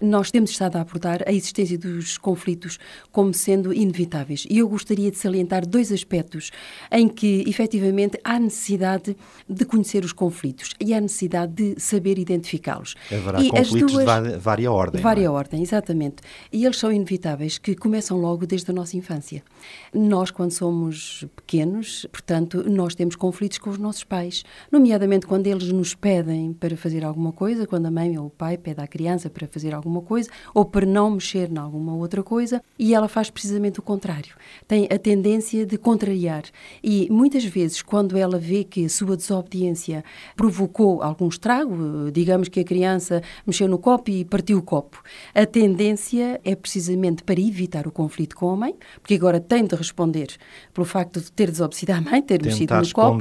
Nós 0.01 0.31
temos 0.31 0.51
estado 0.51 0.77
a 0.77 0.83
abordar 0.83 1.23
a 1.27 1.33
existência 1.33 1.79
dos 1.79 2.19
conflitos 2.19 2.79
como 3.11 3.33
sendo 3.33 3.73
inevitáveis. 3.73 4.47
E 4.51 4.59
eu 4.59 4.69
gostaria 4.69 5.11
de 5.11 5.17
salientar 5.17 5.67
dois 5.67 5.91
aspectos 5.91 6.51
em 6.93 7.09
que, 7.09 7.45
efetivamente, 7.49 8.21
há 8.23 8.39
necessidade 8.39 9.17
de 9.49 9.65
conhecer 9.65 10.05
os 10.05 10.13
conflitos 10.13 10.75
e 10.79 10.93
há 10.93 11.01
necessidade 11.01 11.53
de 11.53 11.81
saber 11.81 12.19
identificá-los. 12.19 12.95
Haverá 13.11 13.41
e 13.41 13.49
conflitos 13.49 13.93
duas, 13.93 14.23
de 14.23 14.37
vária 14.39 14.71
ordem. 14.71 15.01
Vária 15.01 15.25
é? 15.25 15.31
ordem, 15.31 15.63
exatamente. 15.63 16.17
E 16.53 16.65
eles 16.65 16.79
são 16.79 16.93
inevitáveis, 16.93 17.57
que 17.57 17.75
começam 17.75 18.19
logo 18.19 18.47
desde 18.47 18.71
a 18.71 18.75
nossa 18.75 18.97
infância. 18.97 19.43
Nós, 19.95 20.31
quando 20.31 20.51
somos 20.51 21.25
pequenos, 21.35 22.07
portanto, 22.13 22.69
nós 22.69 22.95
temos 22.95 23.17
conflitos 23.17 23.59
com 23.59 23.71
os 23.71 23.79
nossos 23.79 24.05
pais, 24.05 24.45
nomeadamente 24.71 25.27
quando 25.27 25.47
eles 25.47 25.73
nos 25.73 25.95
pedem 25.95 26.53
para 26.53 26.77
fazer 26.77 27.05
alguma 27.05 27.33
coisa, 27.33 27.67
quando 27.67 27.87
a 27.87 27.91
mãe 27.91 28.19
ou 28.19 28.27
o 28.27 28.31
pai 28.31 28.59
pede 28.59 28.81
à 28.81 28.87
criança 28.87 29.31
para 29.31 29.47
fazer 29.47 29.75
alguma 29.75 29.86
alguma 29.87 30.03
coisa 30.03 30.29
ou 30.53 30.65
para 30.65 30.85
não 30.85 31.13
mexer 31.13 31.51
em 31.51 31.59
alguma 31.59 31.95
outra 31.95 32.23
coisa 32.23 32.61
e 32.79 32.93
ela 32.93 33.09
faz 33.09 33.31
precisamente 33.31 33.79
o 33.79 33.83
contrário. 33.83 34.35
Tem 34.67 34.89
a 34.91 34.99
tendência 34.99 35.65
de 35.65 35.79
contrariar 35.79 36.43
e 36.83 37.09
muitas 37.11 37.45
vezes 37.45 37.81
quando 37.81 38.19
ela 38.19 38.39
vê 38.39 38.65
que 38.65 38.85
a 38.85 38.89
sua 38.89 39.17
desobediência 39.17 40.05
provocou 40.35 41.03
algum 41.03 41.29
estrago, 41.29 42.11
digamos 42.13 42.49
que 42.49 42.61
a 42.61 42.65
criança 42.65 43.23
mexeu 43.47 43.69
no 43.69 43.79
copo 43.79 44.11
e 44.11 44.25
partiu 44.25 44.59
o 44.59 44.63
copo, 44.63 45.03
a 45.35 45.47
tendência 45.47 46.41
é 46.45 46.57
precisamente 46.57 47.23
para 47.23 47.41
evitar 47.41 47.87
o 47.87 47.93
conflito 47.93 48.37
com 48.37 48.51
a 48.51 48.57
mãe, 48.57 48.75
porque 49.01 49.15
agora 49.15 49.41
tem 49.41 49.65
de 49.65 49.77
responder 49.77 50.29
pelo 50.75 50.85
facto 50.85 51.21
de 51.21 51.31
ter 51.31 51.51
desobedecido 51.51 51.93
à 51.93 52.01
mãe, 52.01 52.21
ter 52.21 52.39
tentar 52.39 52.45
mexido 52.45 52.75
no 52.75 52.93
copo, 52.93 53.19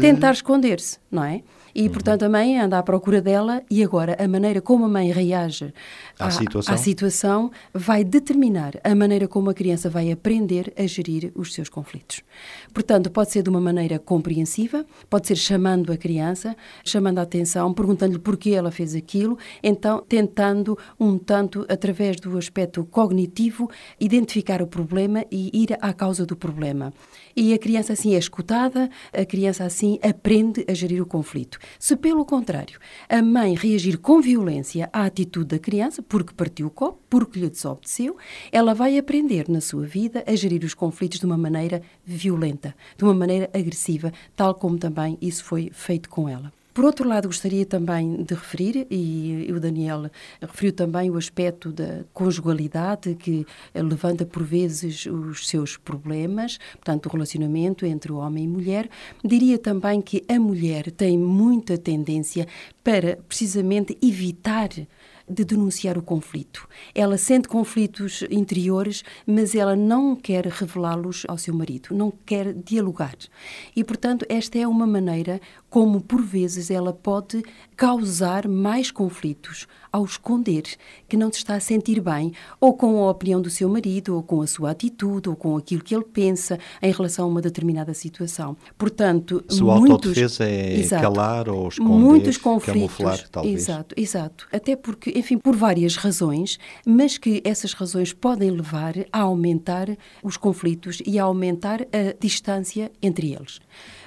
tentar 0.00 0.32
esconder-se, 0.32 0.98
não 1.10 1.24
é? 1.24 1.42
E, 1.80 1.86
uhum. 1.86 1.92
portanto, 1.92 2.24
a 2.24 2.28
mãe 2.28 2.58
anda 2.58 2.78
à 2.78 2.82
procura 2.82 3.22
dela 3.22 3.62
e 3.70 3.82
agora 3.82 4.14
a 4.22 4.28
maneira 4.28 4.60
como 4.60 4.84
a 4.84 4.88
mãe 4.88 5.10
reage 5.10 5.72
à, 6.18 6.26
à, 6.26 6.30
situação. 6.30 6.74
à, 6.74 6.76
situação. 6.76 7.50
vai 7.72 8.04
determinar 8.04 8.78
a 8.84 8.94
maneira 8.94 9.26
como 9.26 9.48
a 9.48 9.54
criança 9.54 9.88
vai 9.88 10.12
aprender 10.12 10.74
a 10.76 10.86
gerir 10.86 11.32
os 11.34 11.54
seus 11.54 11.70
conflitos. 11.70 12.20
Portanto, 12.74 13.10
pode 13.10 13.30
ser 13.30 13.42
de 13.42 13.48
uma 13.48 13.62
maneira 13.62 13.98
compreensiva, 13.98 14.84
pode 15.08 15.26
ser 15.26 15.36
chamando 15.36 15.90
a 15.90 15.96
criança, 15.96 16.54
chamando 16.84 17.18
a 17.18 17.22
atenção, 17.22 17.72
perguntando-lhe 17.72 18.18
porquê 18.18 18.50
ela 18.50 18.70
fez 18.70 18.94
aquilo, 18.94 19.38
então 19.62 20.04
tentando 20.06 20.76
um 21.00 21.16
tanto, 21.16 21.64
através 21.66 22.16
do 22.16 22.36
aspecto 22.36 22.84
cognitivo, 22.84 23.70
identificar 23.98 24.60
o 24.60 24.66
problema 24.66 25.24
e 25.30 25.50
ir 25.54 25.78
à 25.80 25.94
causa 25.94 26.26
do 26.26 26.36
problema. 26.36 26.92
E 27.42 27.54
a 27.54 27.58
criança 27.58 27.94
assim 27.94 28.14
é 28.14 28.18
escutada, 28.18 28.90
a 29.14 29.24
criança 29.24 29.64
assim 29.64 29.98
aprende 30.02 30.62
a 30.68 30.74
gerir 30.74 31.00
o 31.00 31.06
conflito. 31.06 31.58
Se, 31.78 31.96
pelo 31.96 32.22
contrário, 32.22 32.78
a 33.08 33.22
mãe 33.22 33.54
reagir 33.54 33.96
com 33.96 34.20
violência 34.20 34.90
à 34.92 35.06
atitude 35.06 35.46
da 35.46 35.58
criança, 35.58 36.02
porque 36.02 36.34
partiu 36.34 36.66
o 36.66 36.70
copo, 36.70 37.00
porque 37.08 37.40
lhe 37.40 37.48
desobedeceu, 37.48 38.18
ela 38.52 38.74
vai 38.74 38.98
aprender 38.98 39.48
na 39.48 39.62
sua 39.62 39.86
vida 39.86 40.22
a 40.26 40.36
gerir 40.36 40.62
os 40.64 40.74
conflitos 40.74 41.18
de 41.18 41.24
uma 41.24 41.38
maneira 41.38 41.80
violenta, 42.04 42.74
de 42.94 43.04
uma 43.04 43.14
maneira 43.14 43.48
agressiva, 43.54 44.12
tal 44.36 44.54
como 44.54 44.76
também 44.76 45.16
isso 45.18 45.42
foi 45.42 45.70
feito 45.72 46.10
com 46.10 46.28
ela. 46.28 46.52
Por 46.72 46.84
outro 46.84 47.08
lado, 47.08 47.28
gostaria 47.28 47.66
também 47.66 48.22
de 48.22 48.34
referir, 48.34 48.86
e 48.90 49.50
o 49.52 49.58
Daniel 49.58 50.10
referiu 50.40 50.72
também 50.72 51.10
o 51.10 51.16
aspecto 51.16 51.72
da 51.72 52.04
conjugalidade, 52.12 53.14
que 53.16 53.46
levanta 53.74 54.24
por 54.24 54.44
vezes 54.44 55.06
os 55.06 55.48
seus 55.48 55.76
problemas, 55.76 56.58
portanto, 56.72 57.06
o 57.06 57.08
relacionamento 57.10 57.84
entre 57.84 58.12
o 58.12 58.16
homem 58.16 58.44
e 58.44 58.48
mulher. 58.48 58.88
Diria 59.24 59.58
também 59.58 60.00
que 60.00 60.24
a 60.28 60.38
mulher 60.38 60.90
tem 60.90 61.18
muita 61.18 61.76
tendência 61.76 62.46
para 62.84 63.16
precisamente 63.28 63.98
evitar 64.02 64.68
de 65.30 65.44
denunciar 65.44 65.96
o 65.96 66.02
conflito. 66.02 66.68
Ela 66.94 67.16
sente 67.16 67.48
conflitos 67.48 68.24
interiores, 68.30 69.04
mas 69.26 69.54
ela 69.54 69.76
não 69.76 70.16
quer 70.16 70.46
revelá-los 70.46 71.24
ao 71.28 71.38
seu 71.38 71.54
marido, 71.54 71.94
não 71.94 72.12
quer 72.26 72.52
dialogar. 72.52 73.16
E, 73.74 73.84
portanto, 73.84 74.26
esta 74.28 74.58
é 74.58 74.66
uma 74.66 74.86
maneira 74.86 75.40
como, 75.68 76.00
por 76.00 76.20
vezes, 76.20 76.70
ela 76.70 76.92
pode 76.92 77.42
causar 77.76 78.48
mais 78.48 78.90
conflitos 78.90 79.66
ao 79.92 80.04
esconder 80.04 80.64
que 81.08 81.16
não 81.16 81.30
se 81.32 81.38
está 81.38 81.54
a 81.54 81.60
sentir 81.60 82.00
bem, 82.00 82.32
ou 82.60 82.74
com 82.74 83.04
a 83.04 83.10
opinião 83.10 83.40
do 83.40 83.50
seu 83.50 83.68
marido, 83.68 84.14
ou 84.14 84.22
com 84.22 84.42
a 84.42 84.46
sua 84.46 84.70
atitude, 84.70 85.28
ou 85.28 85.36
com 85.36 85.56
aquilo 85.56 85.82
que 85.82 85.94
ele 85.94 86.04
pensa 86.04 86.58
em 86.80 86.92
relação 86.92 87.26
a 87.26 87.28
uma 87.28 87.40
determinada 87.40 87.92
situação. 87.94 88.56
Portanto, 88.78 89.44
Sua 89.48 89.76
muitos, 89.76 89.92
autodefesa 89.92 90.44
é 90.44 90.78
exato, 90.78 91.02
calar 91.02 91.48
ou 91.48 91.68
esconder, 91.68 91.92
muitos 91.92 92.36
conflitos, 92.36 92.96
camuflar, 92.96 93.28
talvez. 93.28 93.54
Exato, 93.54 93.94
exato. 93.96 94.48
Até 94.52 94.76
porque, 94.76 95.10
enfim, 95.16 95.38
por 95.38 95.56
várias 95.56 95.96
razões, 95.96 96.58
mas 96.86 97.18
que 97.18 97.40
essas 97.44 97.72
razões 97.72 98.12
podem 98.12 98.50
levar 98.50 98.94
a 99.12 99.20
aumentar 99.20 99.88
os 100.22 100.36
conflitos 100.36 100.98
e 101.06 101.18
a 101.18 101.24
aumentar 101.24 101.82
a 101.82 102.14
distância 102.20 102.90
entre 103.02 103.32
eles. 103.32 103.60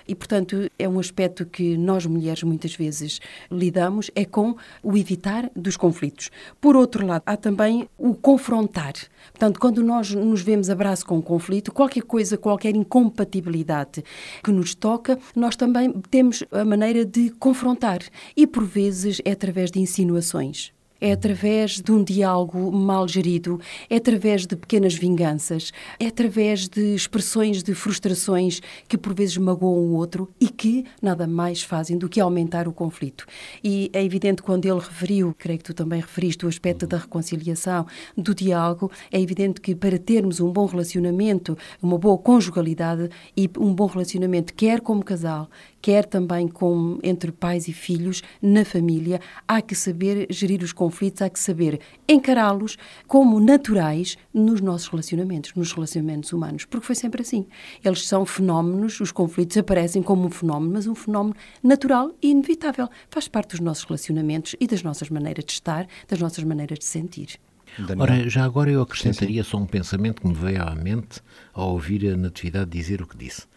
E, 0.08 0.16
portanto, 0.16 0.70
é 0.78 0.88
um 0.88 1.00
aspecto 1.00 1.46
que 1.46 1.78
nós 1.78 2.06
mulheres 2.06 2.44
muitas 2.44 2.76
vezes 2.76 3.20
lidamos, 3.52 4.10
é 4.16 4.26
com 4.26 4.56
o 4.82 4.98
evitar 4.98 5.50
dos 5.56 5.78
conflitos. 5.78 6.30
Por 6.60 6.76
outro 6.76 7.06
lado, 7.06 7.24
há 7.26 7.38
também 7.38 7.90
o 7.98 8.14
confrontar. 8.14 8.94
Portanto, 9.32 9.60
quando 9.60 9.84
nós 9.84 10.14
nos 10.14 10.42
vemos 10.42 10.70
abraço 10.70 11.06
com 11.06 11.18
um 11.18 11.22
conflito, 11.22 11.72
qualquer 11.72 12.04
coisa, 12.04 12.38
qualquer 12.38 12.76
incompatibilidade 12.76 14.04
que 14.44 14.52
nos 14.52 14.76
toca, 14.76 15.18
nós 15.36 15.56
também 15.56 15.92
temos 16.10 16.44
a 16.52 16.66
maneira 16.66 17.06
de 17.06 17.30
confrontar. 17.32 18.00
E, 18.36 18.46
por 18.46 18.64
vezes, 18.64 19.22
é 19.26 19.32
através 19.32 19.72
de 19.72 19.80
insinuações 19.80 20.74
é 21.04 21.12
através 21.12 21.82
de 21.82 21.92
um 21.92 22.02
diálogo 22.02 22.72
mal 22.72 23.06
gerido, 23.10 23.60
é 23.90 23.98
através 23.98 24.48
de 24.48 24.56
pequenas 24.56 24.94
vinganças, 24.94 25.74
é 26.00 26.08
através 26.08 26.70
de 26.70 26.96
expressões 26.96 27.62
de 27.62 27.76
frustrações 27.76 28.62
que 28.88 28.98
por 28.98 29.14
vezes 29.14 29.36
magoam 29.36 29.80
o 29.80 29.96
outro 29.96 30.32
e 30.40 30.48
que 30.48 30.86
nada 31.02 31.28
mais 31.28 31.62
fazem 31.62 31.98
do 31.98 32.08
que 32.08 32.22
aumentar 32.22 32.70
o 32.70 32.72
conflito. 32.72 33.26
E 33.62 33.92
é 33.92 34.02
evidente 34.02 34.42
quando 34.42 34.66
ele 34.66 34.80
referiu, 34.80 35.36
creio 35.38 35.58
que 35.58 35.66
tu 35.66 35.74
também 35.74 36.00
referiste, 36.00 36.46
o 36.46 36.48
aspecto 36.48 36.88
da 36.88 36.96
reconciliação, 36.96 37.86
do 38.18 38.34
diálogo, 38.34 38.90
é 39.12 39.20
evidente 39.20 39.60
que 39.60 39.76
para 39.76 40.00
termos 40.00 40.40
um 40.40 40.54
bom 40.54 40.66
relacionamento, 40.66 41.58
uma 41.82 41.98
boa 41.98 42.18
conjugalidade 42.18 43.10
e 43.36 43.50
um 43.60 43.76
bom 43.76 43.88
relacionamento, 43.88 44.54
quer 44.54 44.80
como 44.80 45.04
casal, 45.04 45.50
quer 45.84 46.06
também 46.06 46.48
com, 46.48 46.98
entre 47.04 47.30
pais 47.30 47.68
e 47.68 47.74
filhos, 47.74 48.24
na 48.42 48.64
família, 48.64 49.20
há 49.46 49.62
que 49.62 49.76
saber 49.76 50.26
gerir 50.30 50.64
os 50.64 50.72
conflitos, 50.72 51.22
há 51.22 51.30
que 51.30 51.38
saber 51.38 51.82
encará-los 52.08 52.78
como 53.06 53.38
naturais 53.38 54.18
nos 54.34 54.62
nossos 54.62 54.88
relacionamentos, 54.88 55.54
nos 55.56 55.74
relacionamentos 55.74 56.32
humanos, 56.32 56.64
porque 56.64 56.86
foi 56.86 56.96
sempre 56.96 57.22
assim. 57.22 57.46
Eles 57.84 58.08
são 58.08 58.26
fenómenos, 58.26 59.02
os 59.02 59.12
conflitos 59.12 59.58
aparecem 59.58 60.02
como 60.02 60.26
um 60.26 60.30
fenómeno, 60.30 60.72
mas 60.72 60.88
um 60.88 60.96
fenómeno 60.96 61.36
natural 61.62 62.16
e 62.22 62.32
inevitável. 62.32 62.88
Faz 63.10 63.28
parte 63.28 63.50
dos 63.50 63.60
nossos 63.60 63.84
relacionamentos 63.84 64.56
e 64.62 64.66
das 64.66 64.82
nossas 64.82 65.10
maneiras 65.10 65.44
de 65.44 65.52
estar, 65.52 65.86
das 66.08 66.20
nossas 66.20 66.46
maneiras 66.46 66.80
de 66.80 66.86
sentir. 66.86 67.38
Daniel. 67.78 68.04
Ora, 68.04 68.30
já 68.30 68.46
agora 68.46 68.72
eu 68.72 68.82
acrescentaria 68.82 69.44
sim, 69.44 69.50
sim. 69.50 69.52
só 69.52 69.58
um 69.58 69.66
pensamento 69.66 70.22
que 70.22 70.28
me 70.30 70.34
veio 70.34 70.64
à 70.64 70.74
mente 70.76 71.20
ao 71.54 71.72
ouvir 71.72 72.10
a 72.10 72.16
Natividade 72.16 72.72
dizer 72.72 73.02
o 73.02 73.08
que 73.08 73.18
disse. 73.18 73.48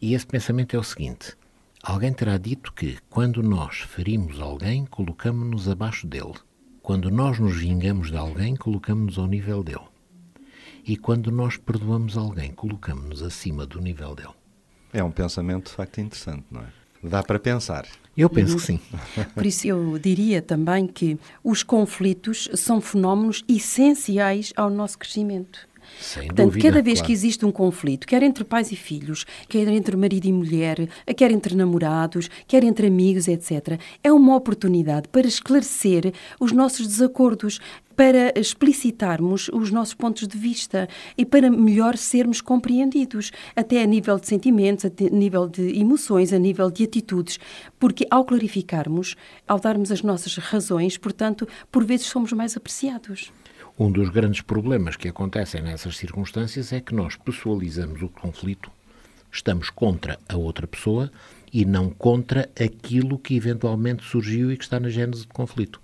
E 0.00 0.14
esse 0.14 0.26
pensamento 0.26 0.74
é 0.74 0.78
o 0.78 0.82
seguinte: 0.82 1.36
alguém 1.86 2.12
terá 2.12 2.36
dito 2.36 2.72
que 2.72 2.98
quando 3.08 3.42
nós 3.44 3.78
ferimos 3.78 4.40
alguém, 4.40 4.84
colocamos-nos 4.86 5.68
abaixo 5.68 6.04
dele. 6.04 6.34
Quando 6.82 7.10
nós 7.10 7.38
nos 7.38 7.56
vingamos 7.56 8.10
de 8.10 8.16
alguém, 8.16 8.56
colocamos-nos 8.56 9.18
ao 9.18 9.28
nível 9.28 9.62
dele. 9.62 9.86
E 10.84 10.96
quando 10.96 11.30
nós 11.30 11.56
perdoamos 11.56 12.16
alguém, 12.16 12.52
colocamos-nos 12.52 13.22
acima 13.22 13.64
do 13.64 13.80
nível 13.80 14.16
dele. 14.16 14.34
É 14.92 15.02
um 15.02 15.12
pensamento 15.12 15.66
de 15.66 15.76
facto 15.76 16.00
interessante, 16.00 16.44
não 16.50 16.62
é? 16.62 16.66
Dá 17.04 17.22
para 17.22 17.38
pensar. 17.38 17.86
Eu 18.16 18.28
penso 18.28 18.56
que 18.56 18.62
sim. 18.62 18.80
Por 19.34 19.46
isso 19.46 19.66
eu 19.68 19.96
diria 19.98 20.42
também 20.42 20.88
que 20.88 21.18
os 21.44 21.62
conflitos 21.62 22.48
são 22.54 22.80
fenómenos 22.80 23.44
essenciais 23.48 24.52
ao 24.56 24.70
nosso 24.70 24.98
crescimento. 24.98 25.68
Sem 26.00 26.26
Portanto, 26.26 26.46
dúvida, 26.46 26.68
cada 26.68 26.82
vez 26.82 26.98
claro. 26.98 27.06
que 27.06 27.12
existe 27.12 27.46
um 27.46 27.52
conflito, 27.52 28.06
quer 28.06 28.22
entre 28.22 28.44
pais 28.44 28.70
e 28.70 28.76
filhos, 28.76 29.24
quer 29.48 29.66
entre 29.68 29.96
marido 29.96 30.26
e 30.26 30.32
mulher, 30.32 30.88
quer 31.16 31.30
entre 31.30 31.54
namorados, 31.54 32.28
quer 32.46 32.64
entre 32.64 32.86
amigos, 32.86 33.28
etc., 33.28 33.80
é 34.02 34.12
uma 34.12 34.36
oportunidade 34.36 35.08
para 35.08 35.26
esclarecer 35.26 36.12
os 36.38 36.52
nossos 36.52 36.86
desacordos, 36.86 37.60
para 37.96 38.38
explicitarmos 38.38 39.48
os 39.48 39.70
nossos 39.70 39.94
pontos 39.94 40.28
de 40.28 40.36
vista 40.36 40.86
e 41.16 41.24
para 41.24 41.50
melhor 41.50 41.96
sermos 41.96 42.42
compreendidos, 42.42 43.32
até 43.56 43.82
a 43.82 43.86
nível 43.86 44.18
de 44.18 44.26
sentimentos, 44.26 44.84
a 44.84 44.90
nível 45.10 45.48
de 45.48 45.78
emoções, 45.78 46.32
a 46.32 46.38
nível 46.38 46.70
de 46.70 46.84
atitudes, 46.84 47.38
porque 47.78 48.06
ao 48.10 48.24
clarificarmos, 48.24 49.16
ao 49.48 49.58
darmos 49.58 49.90
as 49.90 50.02
nossas 50.02 50.36
razões, 50.36 50.98
portanto, 50.98 51.48
por 51.72 51.84
vezes 51.84 52.06
somos 52.06 52.32
mais 52.34 52.54
apreciados. 52.54 53.32
Um 53.78 53.90
dos 53.90 54.08
grandes 54.08 54.40
problemas 54.40 54.96
que 54.96 55.08
acontecem 55.08 55.60
nessas 55.60 55.96
circunstâncias 55.98 56.72
é 56.72 56.80
que 56.80 56.94
nós 56.94 57.14
pessoalizamos 57.16 58.00
o 58.00 58.08
conflito, 58.08 58.70
estamos 59.30 59.68
contra 59.68 60.18
a 60.26 60.36
outra 60.36 60.66
pessoa 60.66 61.10
e 61.52 61.64
não 61.66 61.90
contra 61.90 62.48
aquilo 62.58 63.18
que 63.18 63.36
eventualmente 63.36 64.02
surgiu 64.02 64.50
e 64.50 64.56
que 64.56 64.64
está 64.64 64.80
na 64.80 64.88
gênese 64.88 65.26
do 65.26 65.34
conflito. 65.34 65.80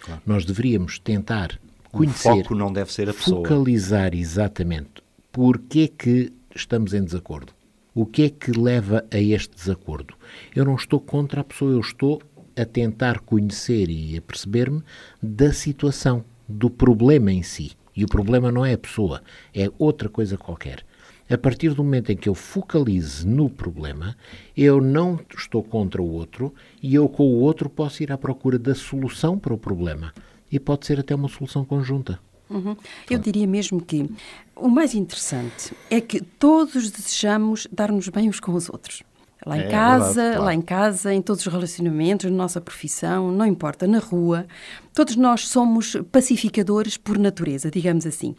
Claro. 0.00 0.20
Nós 0.26 0.44
deveríamos 0.44 0.98
tentar 0.98 1.58
conhecer, 1.92 2.32
o 2.32 2.36
foco 2.38 2.54
não 2.54 2.72
deve 2.72 2.92
ser 2.92 3.08
a 3.08 3.14
pessoa. 3.14 3.42
focalizar 3.42 4.12
exatamente 4.12 5.02
porque 5.30 5.80
é 5.80 5.88
que 5.88 6.32
estamos 6.54 6.94
em 6.94 7.04
desacordo. 7.04 7.52
O 7.94 8.04
que 8.04 8.24
é 8.24 8.28
que 8.28 8.50
leva 8.50 9.04
a 9.12 9.18
este 9.18 9.54
desacordo? 9.54 10.14
Eu 10.54 10.64
não 10.64 10.74
estou 10.74 10.98
contra 10.98 11.42
a 11.42 11.44
pessoa, 11.44 11.72
eu 11.72 11.80
estou 11.80 12.20
a 12.56 12.64
tentar 12.64 13.20
conhecer 13.20 13.88
e 13.88 14.16
a 14.16 14.22
perceber-me 14.22 14.82
da 15.22 15.52
situação 15.52 16.24
do 16.48 16.70
problema 16.70 17.32
em 17.32 17.42
si. 17.42 17.72
E 17.96 18.04
o 18.04 18.08
problema 18.08 18.52
não 18.52 18.64
é 18.64 18.74
a 18.74 18.78
pessoa, 18.78 19.22
é 19.54 19.70
outra 19.78 20.08
coisa 20.08 20.36
qualquer. 20.36 20.84
A 21.28 21.36
partir 21.36 21.74
do 21.74 21.82
momento 21.82 22.12
em 22.12 22.16
que 22.16 22.28
eu 22.28 22.34
focalize 22.34 23.26
no 23.26 23.50
problema, 23.50 24.16
eu 24.56 24.80
não 24.80 25.18
estou 25.36 25.62
contra 25.62 26.00
o 26.00 26.08
outro 26.08 26.54
e 26.80 26.94
eu 26.94 27.08
com 27.08 27.24
o 27.24 27.40
outro 27.40 27.68
posso 27.68 28.02
ir 28.02 28.12
à 28.12 28.18
procura 28.18 28.58
da 28.58 28.74
solução 28.74 29.36
para 29.36 29.52
o 29.52 29.58
problema. 29.58 30.14
E 30.52 30.60
pode 30.60 30.86
ser 30.86 31.00
até 31.00 31.14
uma 31.14 31.28
solução 31.28 31.64
conjunta. 31.64 32.20
Uhum. 32.48 32.76
Eu 33.10 33.18
diria 33.18 33.46
mesmo 33.46 33.80
que 33.80 34.08
o 34.54 34.68
mais 34.68 34.94
interessante 34.94 35.72
é 35.90 36.00
que 36.00 36.20
todos 36.20 36.90
desejamos 36.92 37.66
dar-nos 37.72 38.08
bem 38.08 38.28
uns 38.28 38.38
com 38.38 38.52
os 38.52 38.70
outros. 38.70 39.02
Lá 39.46 39.58
em 39.58 39.60
é, 39.62 39.68
casa, 39.68 40.06
verdade, 40.14 40.28
claro. 40.30 40.44
lá 40.44 40.54
em 40.54 40.60
casa, 40.60 41.14
em 41.14 41.22
todos 41.22 41.46
os 41.46 41.52
relacionamentos, 41.52 42.28
na 42.28 42.36
nossa 42.36 42.60
profissão, 42.60 43.30
não 43.30 43.46
importa, 43.46 43.86
na 43.86 44.00
rua. 44.00 44.44
Todos 44.92 45.14
nós 45.14 45.46
somos 45.46 45.94
pacificadores 46.10 46.96
por 46.96 47.18
natureza, 47.18 47.70
digamos 47.70 48.06
assim. 48.06 48.34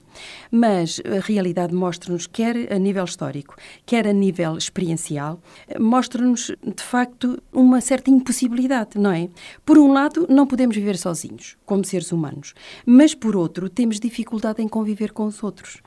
Mas 0.51 0.99
a 1.05 1.19
realidade 1.19 1.73
mostra-nos, 1.73 2.25
quer 2.25 2.73
a 2.73 2.79
nível 2.79 3.05
histórico, 3.05 3.55
quer 3.85 4.07
a 4.07 4.11
nível 4.11 4.57
experiencial, 4.57 5.39
mostra-nos, 5.79 6.51
de 6.75 6.83
facto, 6.83 7.41
uma 7.53 7.79
certa 7.79 8.09
impossibilidade, 8.09 8.97
não 8.97 9.11
é? 9.11 9.29
Por 9.63 9.77
um 9.77 9.93
lado, 9.93 10.25
não 10.27 10.47
podemos 10.47 10.75
viver 10.75 10.97
sozinhos, 10.97 11.55
como 11.63 11.85
seres 11.85 12.11
humanos, 12.11 12.55
mas 12.83 13.13
por 13.13 13.35
outro, 13.35 13.69
temos 13.69 13.99
dificuldade 13.99 14.59
em 14.59 14.67
conviver 14.67 15.11
com 15.11 15.25
os 15.25 15.43
outros. 15.43 15.77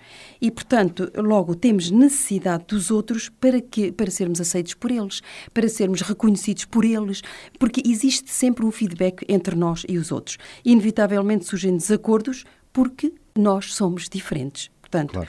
E, 0.41 0.53
portanto, 0.53 1.11
logo 1.17 1.57
temos 1.57 1.91
necessidade 1.91 2.67
dos 2.69 2.93
outros 2.93 3.29
para, 3.29 3.61
que, 3.61 3.91
para 3.91 4.09
sermos 4.09 4.41
aceitos 4.41 4.75
por 4.75 4.93
eles, 4.93 5.10
para 5.52 5.69
sermos 5.69 6.02
reconhecidos 6.02 6.64
por 6.64 6.85
eles, 6.85 7.23
porque 7.59 7.83
existe 7.85 8.31
sempre 8.31 8.64
um 8.64 8.71
feedback 8.71 9.25
entre 9.29 9.57
nós 9.57 9.85
e 9.88 9.99
os 9.99 10.12
outros 10.12 10.38
inevitavelmente 10.64 11.45
surgem 11.45 11.76
desacordos 11.76 12.45
porque 12.73 13.12
nós 13.37 13.75
somos 13.75 14.09
diferentes. 14.09 14.71
Portanto, 14.81 15.12
claro. 15.12 15.29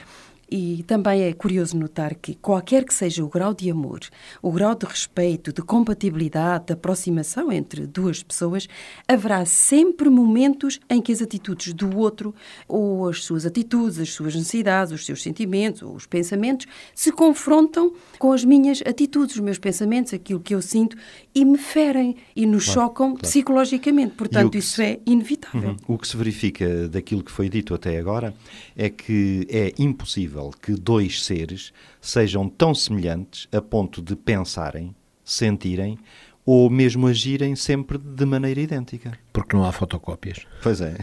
E 0.54 0.82
também 0.82 1.22
é 1.22 1.32
curioso 1.32 1.74
notar 1.78 2.14
que, 2.14 2.34
qualquer 2.34 2.84
que 2.84 2.92
seja 2.92 3.24
o 3.24 3.28
grau 3.28 3.54
de 3.54 3.70
amor, 3.70 4.00
o 4.42 4.52
grau 4.52 4.74
de 4.74 4.84
respeito, 4.84 5.50
de 5.50 5.62
compatibilidade, 5.62 6.66
de 6.66 6.72
aproximação 6.74 7.50
entre 7.50 7.86
duas 7.86 8.22
pessoas, 8.22 8.68
haverá 9.08 9.46
sempre 9.46 10.10
momentos 10.10 10.78
em 10.90 11.00
que 11.00 11.10
as 11.10 11.22
atitudes 11.22 11.72
do 11.72 11.96
outro, 11.96 12.34
ou 12.68 13.08
as 13.08 13.24
suas 13.24 13.46
atitudes, 13.46 13.98
as 13.98 14.10
suas 14.10 14.34
necessidades, 14.34 14.92
os 14.92 15.06
seus 15.06 15.22
sentimentos, 15.22 15.80
ou 15.80 15.94
os 15.94 16.04
pensamentos, 16.04 16.66
se 16.94 17.10
confrontam 17.10 17.94
com 18.18 18.30
as 18.30 18.44
minhas 18.44 18.82
atitudes, 18.82 19.36
os 19.36 19.40
meus 19.40 19.58
pensamentos, 19.58 20.12
aquilo 20.12 20.38
que 20.38 20.54
eu 20.54 20.60
sinto, 20.60 20.98
e 21.34 21.46
me 21.46 21.56
ferem 21.56 22.14
e 22.36 22.44
nos 22.44 22.66
claro, 22.66 22.80
chocam 22.80 23.06
claro. 23.12 23.22
psicologicamente. 23.22 24.12
Portanto, 24.16 24.58
isso 24.58 24.76
se... 24.76 24.82
é 24.82 25.00
inevitável. 25.06 25.70
Uhum. 25.70 25.94
O 25.94 25.96
que 25.96 26.06
se 26.06 26.14
verifica 26.14 26.88
daquilo 26.88 27.24
que 27.24 27.32
foi 27.32 27.48
dito 27.48 27.72
até 27.72 27.96
agora 27.96 28.34
é 28.76 28.90
que 28.90 29.46
é 29.48 29.72
impossível 29.78 30.41
possível 30.42 30.50
que 30.50 30.72
dois 30.72 31.24
seres 31.24 31.72
sejam 32.00 32.48
tão 32.48 32.74
semelhantes 32.74 33.46
a 33.52 33.60
ponto 33.60 34.02
de 34.02 34.16
pensarem, 34.16 34.94
sentirem 35.22 35.98
ou 36.44 36.68
mesmo 36.68 37.06
agirem 37.06 37.54
sempre 37.54 37.98
de 37.98 38.24
maneira 38.26 38.60
idêntica. 38.60 39.16
Porque 39.32 39.56
não 39.56 39.64
há 39.64 39.70
fotocópias. 39.70 40.44
Pois 40.62 40.80
é. 40.80 40.96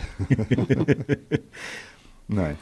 não 2.28 2.46
é? 2.46 2.58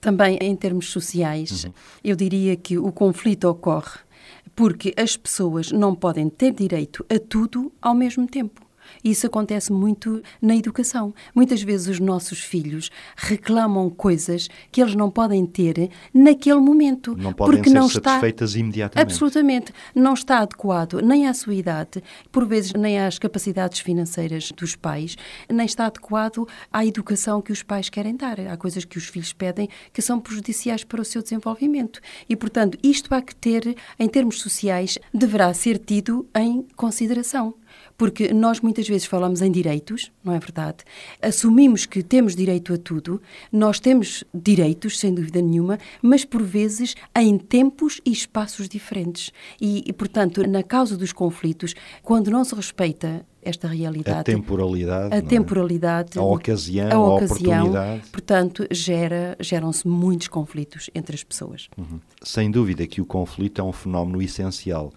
Também 0.00 0.38
em 0.40 0.54
termos 0.54 0.88
sociais, 0.88 1.64
uhum. 1.64 1.72
eu 2.04 2.14
diria 2.14 2.56
que 2.56 2.78
o 2.78 2.92
conflito 2.92 3.48
ocorre 3.48 4.00
porque 4.54 4.92
as 4.96 5.16
pessoas 5.16 5.72
não 5.72 5.94
podem 5.94 6.28
ter 6.28 6.52
direito 6.52 7.04
a 7.08 7.18
tudo 7.18 7.72
ao 7.80 7.94
mesmo 7.94 8.26
tempo. 8.26 8.60
Isso 9.02 9.26
acontece 9.26 9.72
muito 9.72 10.22
na 10.40 10.54
educação. 10.54 11.14
Muitas 11.34 11.62
vezes 11.62 11.88
os 11.88 12.00
nossos 12.00 12.40
filhos 12.40 12.90
reclamam 13.16 13.90
coisas 13.90 14.48
que 14.70 14.80
eles 14.80 14.94
não 14.94 15.10
podem 15.10 15.44
ter 15.46 15.90
naquele 16.12 16.60
momento. 16.60 17.16
Não 17.16 17.32
podem 17.32 17.56
porque 17.56 17.70
ser 17.70 17.74
não 17.74 17.88
satisfeitas 17.88 18.50
está, 18.50 18.60
imediatamente. 18.60 19.06
Absolutamente. 19.06 19.72
Não 19.94 20.14
está 20.14 20.38
adequado 20.38 21.00
nem 21.02 21.26
à 21.26 21.34
sua 21.34 21.54
idade, 21.54 22.02
por 22.30 22.46
vezes 22.46 22.72
nem 22.72 22.98
às 22.98 23.18
capacidades 23.18 23.80
financeiras 23.80 24.52
dos 24.52 24.76
pais, 24.76 25.16
nem 25.48 25.66
está 25.66 25.86
adequado 25.86 26.46
à 26.72 26.84
educação 26.84 27.40
que 27.40 27.52
os 27.52 27.62
pais 27.62 27.88
querem 27.88 28.16
dar. 28.16 28.40
Há 28.40 28.56
coisas 28.56 28.84
que 28.84 28.98
os 28.98 29.06
filhos 29.06 29.32
pedem 29.32 29.68
que 29.92 30.02
são 30.02 30.20
prejudiciais 30.20 30.84
para 30.84 31.00
o 31.00 31.04
seu 31.04 31.22
desenvolvimento. 31.22 32.00
E, 32.28 32.36
portanto, 32.36 32.78
isto 32.82 33.14
há 33.14 33.20
que 33.20 33.34
ter, 33.34 33.76
em 33.98 34.08
termos 34.08 34.40
sociais, 34.40 34.98
deverá 35.12 35.52
ser 35.54 35.78
tido 35.78 36.26
em 36.34 36.66
consideração 36.76 37.54
porque 38.02 38.34
nós 38.34 38.60
muitas 38.60 38.88
vezes 38.88 39.06
falamos 39.06 39.42
em 39.42 39.52
direitos, 39.52 40.10
não 40.24 40.34
é 40.34 40.38
verdade? 40.40 40.78
Assumimos 41.22 41.86
que 41.86 42.02
temos 42.02 42.34
direito 42.34 42.74
a 42.74 42.76
tudo, 42.76 43.22
nós 43.52 43.78
temos 43.78 44.24
direitos, 44.34 44.98
sem 44.98 45.14
dúvida 45.14 45.40
nenhuma, 45.40 45.78
mas 46.02 46.24
por 46.24 46.42
vezes 46.42 46.96
em 47.16 47.38
tempos 47.38 48.00
e 48.04 48.10
espaços 48.10 48.68
diferentes. 48.68 49.30
E, 49.60 49.84
e 49.86 49.92
portanto, 49.92 50.44
na 50.48 50.64
causa 50.64 50.96
dos 50.96 51.12
conflitos, 51.12 51.76
quando 52.02 52.28
não 52.28 52.42
se 52.42 52.56
respeita 52.56 53.24
esta 53.40 53.68
realidade. 53.68 54.18
A 54.18 54.24
temporalidade. 54.24 55.14
A 55.14 55.18
é? 55.18 55.22
temporalidade. 55.22 56.18
A 56.18 56.22
ocasião, 56.22 56.90
a, 56.90 57.14
ocasião, 57.14 57.52
a 57.52 57.62
oportunidade. 57.62 58.02
Portanto, 58.10 58.66
gera, 58.72 59.36
geram-se 59.38 59.86
muitos 59.86 60.26
conflitos 60.26 60.90
entre 60.92 61.14
as 61.14 61.22
pessoas. 61.22 61.68
Uhum. 61.78 62.00
Sem 62.20 62.50
dúvida 62.50 62.84
que 62.84 63.00
o 63.00 63.06
conflito 63.06 63.60
é 63.60 63.64
um 63.64 63.72
fenómeno 63.72 64.20
essencial 64.20 64.92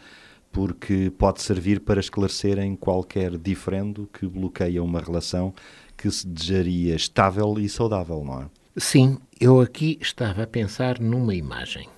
porque 0.56 1.12
pode 1.18 1.42
servir 1.42 1.82
para 1.82 2.00
esclarecer 2.00 2.58
em 2.60 2.78
qualquer 2.78 3.38
diferendo 3.38 4.10
que 4.14 4.26
bloqueia 4.26 4.82
uma 4.82 5.02
relação 5.02 5.54
que 5.98 6.10
se 6.10 6.26
desejaria 6.26 6.96
estável 6.96 7.60
e 7.60 7.68
saudável, 7.68 8.24
não 8.24 8.44
é? 8.44 8.46
Sim, 8.78 9.18
eu 9.38 9.60
aqui 9.60 10.00
estava 10.02 10.44
a 10.44 10.48
pensar 10.48 10.98
numa 10.98 11.36
imagem. 11.36 11.90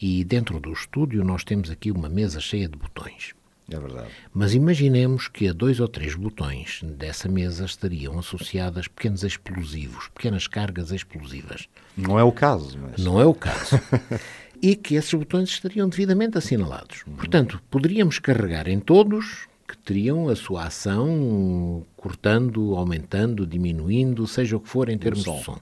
E 0.00 0.22
dentro 0.22 0.60
do 0.60 0.72
estúdio 0.72 1.24
nós 1.24 1.42
temos 1.42 1.68
aqui 1.68 1.90
uma 1.90 2.08
mesa 2.08 2.38
cheia 2.38 2.68
de 2.68 2.78
botões. 2.78 3.34
É 3.68 3.80
verdade. 3.80 4.08
Mas 4.32 4.54
imaginemos 4.54 5.26
que 5.26 5.48
a 5.48 5.52
dois 5.52 5.80
ou 5.80 5.88
três 5.88 6.14
botões 6.14 6.82
dessa 6.84 7.28
mesa 7.28 7.64
estariam 7.64 8.16
associadas 8.16 8.86
pequenos 8.86 9.24
explosivos, 9.24 10.06
pequenas 10.14 10.46
cargas 10.46 10.92
explosivas. 10.92 11.68
Não 11.96 12.16
é 12.16 12.22
o 12.22 12.30
caso, 12.30 12.78
mas. 12.78 13.02
Não 13.02 13.20
é 13.20 13.26
o 13.26 13.34
caso. 13.34 13.80
e 14.62 14.74
que 14.74 14.94
esses 14.94 15.12
botões 15.12 15.48
estariam 15.48 15.88
devidamente 15.88 16.38
assinalados. 16.38 17.04
Portanto, 17.16 17.60
poderíamos 17.70 18.18
carregar 18.18 18.68
em 18.68 18.80
todos 18.80 19.46
que 19.66 19.76
teriam 19.78 20.28
a 20.28 20.36
sua 20.36 20.66
ação 20.66 21.84
cortando, 21.96 22.76
aumentando, 22.76 23.46
diminuindo, 23.46 24.26
seja 24.26 24.56
o 24.56 24.60
que 24.60 24.68
for 24.68 24.88
em 24.88 24.96
termos 24.96 25.24
de 25.24 25.44
som. 25.44 25.52
Uhum. 25.52 25.58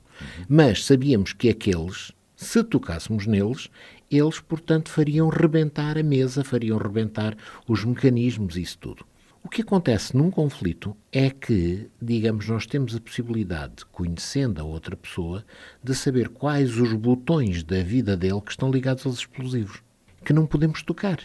Mas 0.48 0.84
sabíamos 0.84 1.32
que 1.32 1.48
aqueles, 1.48 2.12
se 2.36 2.62
tocássemos 2.62 3.26
neles, 3.26 3.70
eles, 4.10 4.40
portanto, 4.40 4.90
fariam 4.90 5.28
rebentar 5.28 5.96
a 5.96 6.02
mesa, 6.02 6.44
fariam 6.44 6.76
rebentar 6.76 7.36
os 7.66 7.84
mecanismos, 7.84 8.56
isso 8.56 8.78
tudo. 8.78 9.06
O 9.44 9.48
que 9.50 9.60
acontece 9.60 10.16
num 10.16 10.30
conflito 10.30 10.96
é 11.12 11.28
que, 11.28 11.90
digamos, 12.00 12.48
nós 12.48 12.64
temos 12.66 12.96
a 12.96 13.00
possibilidade, 13.00 13.84
conhecendo 13.92 14.58
a 14.58 14.64
outra 14.64 14.96
pessoa, 14.96 15.44
de 15.82 15.94
saber 15.94 16.30
quais 16.30 16.78
os 16.78 16.94
botões 16.94 17.62
da 17.62 17.82
vida 17.82 18.16
dele 18.16 18.40
que 18.40 18.52
estão 18.52 18.70
ligados 18.70 19.04
aos 19.04 19.18
explosivos, 19.18 19.82
que 20.24 20.32
não 20.32 20.46
podemos 20.46 20.82
tocar. 20.82 21.18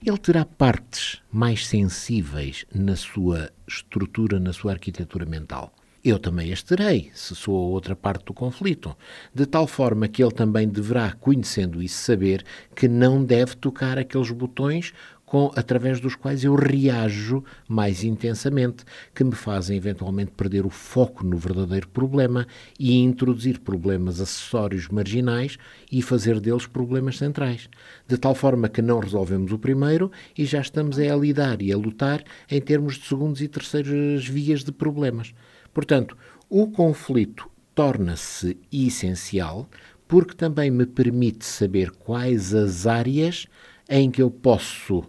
Ele 0.00 0.16
terá 0.16 0.44
partes 0.44 1.20
mais 1.30 1.66
sensíveis 1.66 2.64
na 2.72 2.94
sua 2.94 3.50
estrutura, 3.66 4.38
na 4.38 4.52
sua 4.52 4.70
arquitetura 4.70 5.26
mental. 5.26 5.74
Eu 6.02 6.18
também 6.18 6.50
as 6.50 6.62
terei, 6.62 7.10
se 7.12 7.34
sou 7.34 7.54
a 7.54 7.68
outra 7.68 7.94
parte 7.94 8.24
do 8.24 8.32
conflito, 8.32 8.96
de 9.34 9.44
tal 9.44 9.66
forma 9.66 10.08
que 10.08 10.22
ele 10.22 10.32
também 10.32 10.66
deverá, 10.66 11.12
conhecendo 11.12 11.82
isso, 11.82 12.02
saber 12.02 12.42
que 12.74 12.88
não 12.88 13.22
deve 13.22 13.54
tocar 13.56 13.98
aqueles 13.98 14.30
botões 14.30 14.94
com, 15.30 15.52
através 15.54 16.00
dos 16.00 16.16
quais 16.16 16.42
eu 16.42 16.56
reajo 16.56 17.44
mais 17.68 18.02
intensamente, 18.02 18.84
que 19.14 19.22
me 19.22 19.36
fazem 19.36 19.76
eventualmente 19.76 20.32
perder 20.32 20.66
o 20.66 20.70
foco 20.70 21.24
no 21.24 21.36
verdadeiro 21.36 21.86
problema 21.86 22.48
e 22.76 22.98
introduzir 22.98 23.60
problemas 23.60 24.20
acessórios 24.20 24.88
marginais 24.88 25.56
e 25.90 26.02
fazer 26.02 26.40
deles 26.40 26.66
problemas 26.66 27.16
centrais. 27.16 27.70
De 28.08 28.18
tal 28.18 28.34
forma 28.34 28.68
que 28.68 28.82
não 28.82 28.98
resolvemos 28.98 29.52
o 29.52 29.58
primeiro 29.58 30.10
e 30.36 30.44
já 30.44 30.60
estamos 30.60 30.98
a 30.98 31.14
lidar 31.14 31.62
e 31.62 31.72
a 31.72 31.76
lutar 31.76 32.24
em 32.50 32.60
termos 32.60 32.96
de 32.96 33.06
segundos 33.06 33.40
e 33.40 33.46
terceiras 33.46 34.26
vias 34.26 34.64
de 34.64 34.72
problemas. 34.72 35.32
Portanto, 35.72 36.18
o 36.48 36.66
conflito 36.72 37.48
torna-se 37.72 38.58
essencial 38.72 39.70
porque 40.08 40.34
também 40.34 40.72
me 40.72 40.86
permite 40.86 41.44
saber 41.44 41.92
quais 41.92 42.52
as 42.52 42.84
áreas 42.84 43.46
em 43.88 44.10
que 44.10 44.20
eu 44.20 44.28
posso 44.28 45.04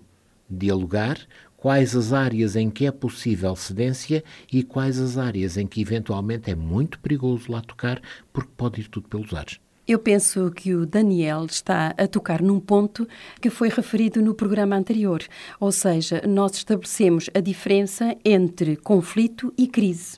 dialogar 0.51 1.17
quais 1.61 1.95
as 1.95 2.11
áreas 2.11 2.55
em 2.55 2.69
que 2.69 2.87
é 2.87 2.91
possível 2.91 3.55
cedência 3.55 4.23
e 4.51 4.63
quais 4.63 4.99
as 4.99 5.17
áreas 5.17 5.57
em 5.57 5.67
que 5.67 5.79
eventualmente 5.79 6.49
é 6.49 6.55
muito 6.55 6.99
perigoso 6.99 7.51
lá 7.51 7.61
tocar, 7.61 8.01
porque 8.33 8.49
pode 8.57 8.81
ir 8.81 8.87
tudo 8.87 9.07
pelos 9.07 9.31
ares. 9.33 9.59
Eu 9.87 9.99
penso 9.99 10.49
que 10.51 10.73
o 10.73 10.85
Daniel 10.85 11.45
está 11.45 11.93
a 11.97 12.07
tocar 12.07 12.41
num 12.41 12.59
ponto 12.59 13.07
que 13.39 13.49
foi 13.49 13.69
referido 13.69 14.21
no 14.21 14.33
programa 14.33 14.75
anterior, 14.75 15.21
ou 15.59 15.71
seja, 15.71 16.21
nós 16.27 16.55
estabelecemos 16.55 17.29
a 17.33 17.39
diferença 17.39 18.15
entre 18.23 18.75
conflito 18.75 19.53
e 19.57 19.67
crise. 19.67 20.17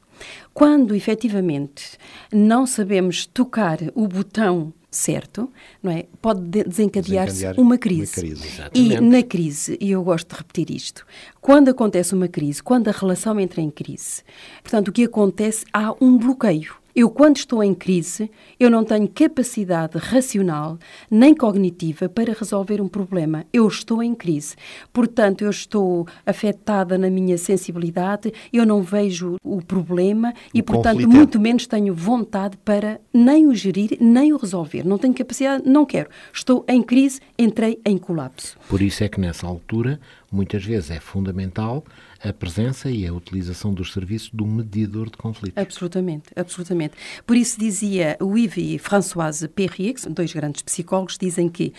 Quando 0.53 0.93
efetivamente 0.93 1.97
não 2.31 2.65
sabemos 2.65 3.25
tocar 3.25 3.79
o 3.95 4.07
botão 4.07 4.73
certo, 4.95 5.51
não 5.81 5.91
é? 5.91 6.05
Pode 6.21 6.41
desencadear-se 6.41 7.33
desencadear 7.33 7.59
uma 7.59 7.77
crise. 7.77 8.19
Uma 8.19 8.35
crise 8.35 8.61
e 8.73 8.99
na 8.99 9.23
crise, 9.23 9.77
e 9.79 9.91
eu 9.91 10.03
gosto 10.03 10.29
de 10.29 10.35
repetir 10.35 10.71
isto, 10.71 11.05
quando 11.41 11.69
acontece 11.69 12.13
uma 12.13 12.27
crise, 12.27 12.61
quando 12.61 12.87
a 12.87 12.91
relação 12.91 13.39
entra 13.39 13.61
em 13.61 13.69
crise, 13.69 14.23
portanto, 14.61 14.89
o 14.89 14.91
que 14.91 15.03
acontece, 15.03 15.65
há 15.73 15.93
um 16.01 16.17
bloqueio. 16.17 16.82
Eu, 16.95 17.09
quando 17.09 17.37
estou 17.37 17.63
em 17.63 17.73
crise, 17.73 18.29
eu 18.59 18.69
não 18.69 18.83
tenho 18.83 19.07
capacidade 19.07 19.97
racional 19.97 20.77
nem 21.09 21.33
cognitiva 21.33 22.07
para 22.07 22.33
resolver 22.33 22.79
um 22.79 22.87
problema. 22.87 23.45
Eu 23.51 23.67
estou 23.67 24.03
em 24.03 24.13
crise. 24.13 24.55
Portanto, 24.91 25.43
eu 25.43 25.49
estou 25.49 26.07
afetada 26.23 26.95
na 26.95 27.09
minha 27.09 27.35
sensibilidade, 27.35 28.31
eu 28.53 28.63
não 28.63 28.83
vejo 28.83 29.37
o 29.43 29.59
problema 29.59 30.35
e, 30.53 30.59
o 30.59 30.63
portanto, 30.63 30.97
conflito. 30.97 31.15
muito 31.15 31.39
menos 31.39 31.65
tenho 31.65 31.95
vontade 31.95 32.57
para 32.57 33.01
nem 33.11 33.47
o 33.47 33.55
gerir, 33.55 33.97
nem 33.99 34.31
o 34.31 34.37
resolver. 34.37 34.85
Não 34.85 34.99
tenho 34.99 35.15
capacidade, 35.15 35.67
não 35.67 35.87
quero. 35.87 36.11
Estou 36.31 36.63
em 36.67 36.83
crise, 36.83 37.19
entrei 37.39 37.79
em 37.83 37.97
colapso. 37.97 38.55
Por 38.69 38.83
isso 38.83 39.03
é 39.03 39.09
que 39.09 39.19
nessa 39.19 39.47
altura, 39.47 39.99
muitas 40.33 40.63
vezes 40.65 40.91
é 40.91 40.99
fundamental 40.99 41.83
a 42.21 42.33
presença 42.33 42.89
e 42.89 43.05
a 43.05 43.13
utilização 43.13 43.73
dos 43.73 43.93
serviços 43.93 44.29
do 44.31 44.45
medidor 44.45 45.09
de 45.09 45.17
conflitos. 45.17 45.61
Absolutamente, 45.61 46.31
absolutamente. 46.35 46.95
Por 47.25 47.35
isso 47.35 47.59
dizia 47.59 48.17
o 48.19 48.37
Yves 48.37 48.75
e 48.75 48.79
Françoise 48.79 49.47
Perrier, 49.47 49.95
dois 50.09 50.33
grandes 50.33 50.61
psicólogos, 50.61 51.17
dizem 51.17 51.49
que 51.49 51.73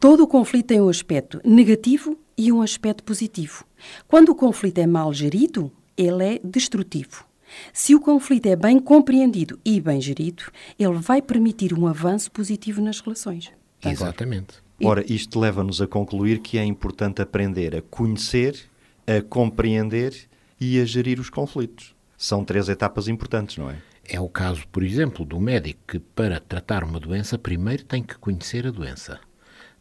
todo 0.00 0.24
o 0.24 0.26
conflito 0.26 0.66
tem 0.66 0.80
um 0.80 0.88
aspecto 0.88 1.40
negativo 1.44 2.18
e 2.36 2.52
um 2.52 2.60
aspecto 2.60 3.02
positivo. 3.04 3.64
Quando 4.08 4.30
o 4.30 4.34
conflito 4.34 4.78
é 4.78 4.86
mal 4.86 5.12
gerido, 5.12 5.70
ele 5.96 6.24
é 6.24 6.40
destrutivo. 6.42 7.24
Se 7.72 7.94
o 7.94 8.00
conflito 8.00 8.46
é 8.46 8.56
bem 8.56 8.78
compreendido 8.78 9.58
e 9.64 9.80
bem 9.80 10.00
gerido, 10.00 10.44
ele 10.78 10.98
vai 10.98 11.22
permitir 11.22 11.72
um 11.72 11.86
avanço 11.86 12.30
positivo 12.30 12.82
nas 12.82 13.00
relações. 13.00 13.50
Exatamente. 13.84 14.65
Ora, 14.84 15.04
isto 15.10 15.40
leva-nos 15.40 15.80
a 15.80 15.86
concluir 15.86 16.40
que 16.40 16.58
é 16.58 16.64
importante 16.64 17.22
aprender 17.22 17.74
a 17.76 17.82
conhecer 17.82 18.68
a 19.06 19.22
compreender 19.22 20.28
e 20.60 20.80
a 20.80 20.84
gerir 20.84 21.20
os 21.20 21.30
conflitos. 21.30 21.94
São 22.18 22.44
três 22.44 22.68
etapas 22.68 23.08
importantes, 23.08 23.56
não 23.56 23.70
é? 23.70 23.80
É 24.08 24.20
o 24.20 24.28
caso, 24.28 24.66
por 24.68 24.82
exemplo, 24.82 25.24
do 25.24 25.38
médico 25.40 25.80
que, 25.86 25.98
para 25.98 26.40
tratar 26.40 26.82
uma 26.82 26.98
doença, 26.98 27.38
primeiro 27.38 27.84
tem 27.84 28.02
que 28.02 28.16
conhecer 28.18 28.66
a 28.66 28.70
doença, 28.70 29.20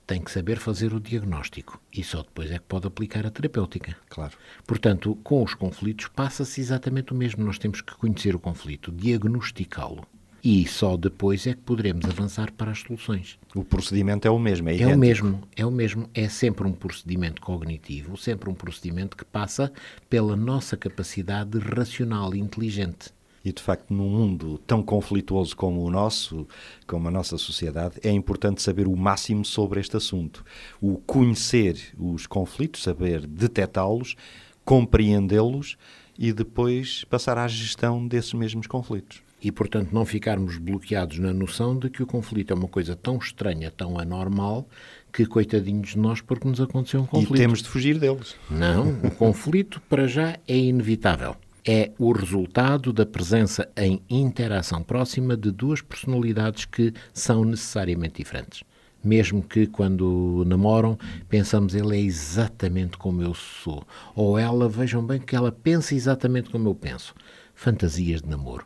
tem 0.05 0.21
que 0.21 0.31
saber 0.31 0.57
fazer 0.57 0.93
o 0.93 0.99
diagnóstico 0.99 1.79
e 1.91 2.03
só 2.03 2.21
depois 2.21 2.51
é 2.51 2.57
que 2.57 2.65
pode 2.65 2.87
aplicar 2.87 3.25
a 3.25 3.31
terapêutica. 3.31 3.95
Claro. 4.09 4.33
Portanto, 4.65 5.17
com 5.23 5.43
os 5.43 5.53
conflitos 5.53 6.07
passa-se 6.07 6.61
exatamente 6.61 7.13
o 7.13 7.15
mesmo. 7.15 7.43
Nós 7.43 7.57
temos 7.57 7.81
que 7.81 7.95
conhecer 7.95 8.35
o 8.35 8.39
conflito, 8.39 8.91
diagnosticá-lo 8.91 10.07
e 10.45 10.67
só 10.67 10.95
depois 10.95 11.47
é 11.47 11.55
que 11.55 11.61
poderemos 11.61 12.05
avançar 12.05 12.51
para 12.51 12.69
as 12.69 12.81
soluções. 12.81 13.39
O 13.55 13.63
procedimento 13.63 14.27
é 14.27 14.31
o 14.31 14.37
mesmo, 14.37 14.69
é, 14.69 14.79
é 14.79 14.85
o 14.85 14.95
mesmo, 14.95 15.41
é 15.55 15.65
o 15.65 15.71
mesmo, 15.71 16.07
é 16.13 16.29
sempre 16.29 16.67
um 16.67 16.71
procedimento 16.71 17.41
cognitivo, 17.41 18.15
sempre 18.15 18.47
um 18.47 18.53
procedimento 18.53 19.17
que 19.17 19.25
passa 19.25 19.73
pela 20.07 20.35
nossa 20.35 20.77
capacidade 20.77 21.57
racional 21.57 22.35
e 22.35 22.39
inteligente. 22.39 23.09
E 23.43 23.51
de 23.51 23.59
facto, 23.59 23.91
num 23.91 24.07
mundo 24.07 24.59
tão 24.67 24.83
conflituoso 24.83 25.55
como 25.55 25.83
o 25.83 25.89
nosso, 25.89 26.47
como 26.85 27.07
a 27.07 27.11
nossa 27.11 27.39
sociedade, 27.39 27.95
é 28.03 28.11
importante 28.11 28.61
saber 28.61 28.87
o 28.87 28.95
máximo 28.95 29.43
sobre 29.43 29.79
este 29.79 29.97
assunto. 29.97 30.45
O 30.79 30.97
conhecer 31.07 31.75
os 31.97 32.27
conflitos, 32.27 32.83
saber 32.83 33.25
detectá-los, 33.25 34.15
compreendê-los 34.63 35.75
e 36.19 36.31
depois 36.31 37.03
passar 37.05 37.35
à 37.39 37.47
gestão 37.47 38.07
desses 38.07 38.33
mesmos 38.33 38.67
conflitos 38.67 39.25
e, 39.41 39.51
portanto, 39.51 39.91
não 39.91 40.05
ficarmos 40.05 40.57
bloqueados 40.57 41.19
na 41.19 41.33
noção 41.33 41.77
de 41.77 41.89
que 41.89 42.01
o 42.01 42.07
conflito 42.07 42.51
é 42.51 42.55
uma 42.55 42.67
coisa 42.67 42.95
tão 42.95 43.17
estranha, 43.17 43.69
tão 43.69 43.99
anormal, 43.99 44.67
que 45.11 45.25
coitadinhos 45.25 45.89
de 45.89 45.97
nós 45.97 46.21
porque 46.21 46.47
nos 46.47 46.59
aconteceu 46.59 47.01
um 47.01 47.05
conflito. 47.05 47.35
E 47.35 47.37
temos 47.37 47.61
de 47.61 47.69
fugir 47.69 47.99
deles. 47.99 48.35
Não, 48.49 48.89
o 49.03 49.11
conflito 49.11 49.81
para 49.89 50.07
já 50.07 50.37
é 50.47 50.57
inevitável. 50.57 51.35
É 51.67 51.91
o 51.97 52.11
resultado 52.11 52.93
da 52.93 53.05
presença 53.05 53.67
em 53.75 54.01
interação 54.09 54.83
próxima 54.83 55.35
de 55.35 55.51
duas 55.51 55.81
personalidades 55.81 56.65
que 56.65 56.93
são 57.13 57.43
necessariamente 57.43 58.17
diferentes 58.17 58.63
mesmo 59.05 59.41
que 59.41 59.67
quando 59.67 60.43
namoram 60.45 60.97
pensamos 61.29 61.75
ele 61.75 61.95
é 61.95 62.01
exatamente 62.01 62.97
como 62.97 63.21
eu 63.21 63.33
sou, 63.33 63.85
ou 64.15 64.37
ela, 64.37 64.67
vejam 64.67 65.05
bem 65.05 65.19
que 65.19 65.35
ela 65.35 65.51
pensa 65.51 65.93
exatamente 65.93 66.49
como 66.49 66.69
eu 66.69 66.75
penso 66.75 67.13
fantasias 67.53 68.21
de 68.21 68.29
namoro. 68.29 68.65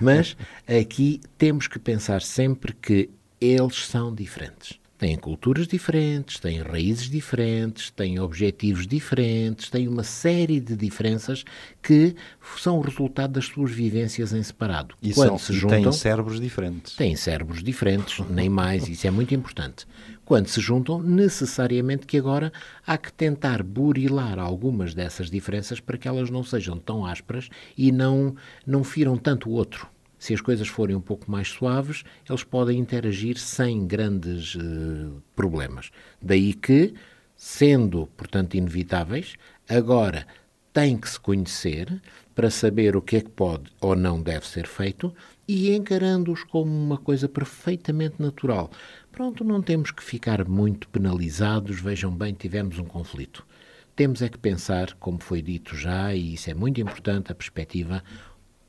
Mas 0.00 0.36
aqui 0.68 1.20
temos 1.38 1.66
que 1.66 1.78
pensar 1.78 2.20
sempre 2.20 2.74
que 2.74 3.10
eles 3.40 3.86
são 3.86 4.14
diferentes. 4.14 4.78
Têm 4.98 5.16
culturas 5.16 5.66
diferentes, 5.66 6.38
têm 6.38 6.62
raízes 6.62 7.10
diferentes, 7.10 7.90
têm 7.90 8.18
objetivos 8.18 8.86
diferentes, 8.86 9.68
têm 9.68 9.88
uma 9.88 10.02
série 10.02 10.58
de 10.58 10.74
diferenças 10.74 11.44
que 11.82 12.14
são 12.58 12.78
o 12.78 12.80
resultado 12.80 13.32
das 13.32 13.44
suas 13.44 13.70
vivências 13.70 14.32
em 14.32 14.42
separado. 14.42 14.94
E, 15.02 15.12
Quando 15.12 15.28
são, 15.28 15.38
se 15.38 15.52
juntam, 15.52 15.82
têm 15.82 15.92
cérebros 15.92 16.40
diferentes. 16.40 16.96
Têm 16.96 17.14
cérebros 17.14 17.62
diferentes, 17.62 18.24
nem 18.30 18.48
mais, 18.48 18.88
isso 18.88 19.06
é 19.06 19.10
muito 19.10 19.34
importante 19.34 19.86
quando 20.26 20.48
se 20.48 20.60
juntam, 20.60 21.00
necessariamente 21.00 22.04
que 22.04 22.18
agora 22.18 22.52
há 22.84 22.98
que 22.98 23.12
tentar 23.12 23.62
burilar 23.62 24.40
algumas 24.40 24.92
dessas 24.92 25.30
diferenças 25.30 25.78
para 25.78 25.96
que 25.96 26.08
elas 26.08 26.28
não 26.28 26.42
sejam 26.42 26.76
tão 26.76 27.06
ásperas 27.06 27.48
e 27.78 27.92
não, 27.92 28.34
não 28.66 28.82
firam 28.82 29.16
tanto 29.16 29.48
o 29.48 29.52
outro. 29.52 29.88
Se 30.18 30.32
as 30.34 30.40
coisas 30.40 30.68
forem 30.68 30.96
um 30.96 31.00
pouco 31.00 31.30
mais 31.30 31.48
suaves, 31.48 32.04
eles 32.28 32.42
podem 32.42 32.78
interagir 32.78 33.38
sem 33.38 33.86
grandes 33.86 34.54
uh, 34.54 35.22
problemas. 35.34 35.90
Daí 36.20 36.54
que, 36.54 36.94
sendo, 37.36 38.06
portanto, 38.16 38.54
inevitáveis, 38.54 39.34
agora 39.68 40.26
tem 40.72 40.96
que 40.96 41.08
se 41.08 41.18
conhecer 41.18 42.02
para 42.34 42.50
saber 42.50 42.96
o 42.96 43.00
que 43.00 43.16
é 43.16 43.20
que 43.22 43.30
pode 43.30 43.72
ou 43.80 43.96
não 43.96 44.20
deve 44.20 44.46
ser 44.46 44.66
feito 44.66 45.10
e 45.48 45.74
encarando-os 45.74 46.44
como 46.44 46.70
uma 46.70 46.98
coisa 46.98 47.26
perfeitamente 47.26 48.20
natural. 48.20 48.70
Pronto, 49.10 49.42
não 49.42 49.62
temos 49.62 49.90
que 49.90 50.04
ficar 50.04 50.46
muito 50.46 50.86
penalizados. 50.90 51.80
Vejam 51.80 52.14
bem, 52.14 52.34
tivemos 52.34 52.78
um 52.78 52.84
conflito. 52.84 53.46
temos 53.94 54.20
é 54.20 54.28
que 54.28 54.36
pensar, 54.36 54.92
como 55.00 55.18
foi 55.18 55.40
dito 55.40 55.74
já, 55.74 56.14
e 56.14 56.34
isso 56.34 56.50
é 56.50 56.54
muito 56.54 56.78
importante, 56.78 57.32
a 57.32 57.34
perspectiva. 57.34 58.04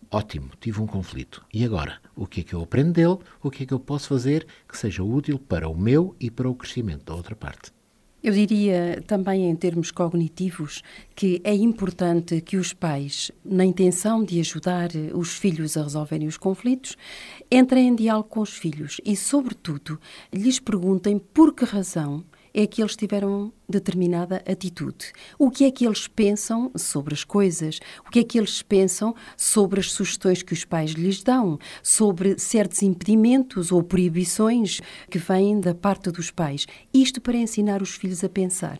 Ótimo, 0.09 0.51
tive 0.59 0.81
um 0.81 0.87
conflito. 0.87 1.45
E 1.53 1.65
agora? 1.65 1.99
O 2.15 2.25
que 2.25 2.41
é 2.41 2.43
que 2.43 2.53
eu 2.53 2.61
aprendo 2.61 2.93
dele? 2.93 3.17
O 3.43 3.51
que 3.51 3.63
é 3.63 3.65
que 3.65 3.73
eu 3.73 3.79
posso 3.79 4.07
fazer 4.07 4.47
que 4.67 4.77
seja 4.77 5.03
útil 5.03 5.37
para 5.37 5.67
o 5.67 5.77
meu 5.77 6.15
e 6.19 6.31
para 6.31 6.49
o 6.49 6.55
crescimento 6.55 7.05
da 7.05 7.13
outra 7.13 7.35
parte? 7.35 7.71
Eu 8.23 8.33
diria 8.33 9.03
também 9.05 9.47
em 9.47 9.55
termos 9.55 9.91
cognitivos 9.91 10.81
que 11.15 11.39
é 11.43 11.53
importante 11.53 12.41
que 12.41 12.57
os 12.57 12.73
pais, 12.73 13.31
na 13.45 13.63
intenção 13.63 14.23
de 14.23 14.39
ajudar 14.39 14.89
os 15.13 15.35
filhos 15.35 15.77
a 15.77 15.83
resolverem 15.83 16.27
os 16.27 16.35
conflitos, 16.35 16.97
entrem 17.51 17.89
em 17.89 17.95
diálogo 17.95 18.29
com 18.29 18.41
os 18.41 18.57
filhos 18.57 18.99
e, 19.05 19.15
sobretudo, 19.15 19.99
lhes 20.33 20.59
perguntem 20.59 21.19
por 21.19 21.53
que 21.53 21.63
razão 21.63 22.23
é 22.53 22.65
que 22.65 22.81
eles 22.81 22.95
tiveram 22.95 23.53
determinada 23.69 24.41
atitude. 24.49 25.11
O 25.37 25.51
que 25.51 25.65
é 25.65 25.71
que 25.71 25.85
eles 25.85 26.07
pensam 26.07 26.71
sobre 26.75 27.13
as 27.13 27.23
coisas? 27.23 27.79
O 28.05 28.09
que 28.09 28.19
é 28.19 28.23
que 28.23 28.37
eles 28.37 28.61
pensam 28.61 29.13
sobre 29.35 29.79
as 29.79 29.91
sugestões 29.91 30.41
que 30.41 30.53
os 30.53 30.63
pais 30.63 30.91
lhes 30.91 31.21
dão? 31.21 31.59
Sobre 31.83 32.39
certos 32.39 32.81
impedimentos 32.81 33.71
ou 33.71 33.83
proibições 33.83 34.79
que 35.09 35.19
vêm 35.19 35.59
da 35.59 35.75
parte 35.75 36.09
dos 36.11 36.31
pais? 36.31 36.65
Isto 36.93 37.19
para 37.19 37.37
ensinar 37.37 37.81
os 37.81 37.95
filhos 37.95 38.23
a 38.23 38.29
pensar. 38.29 38.77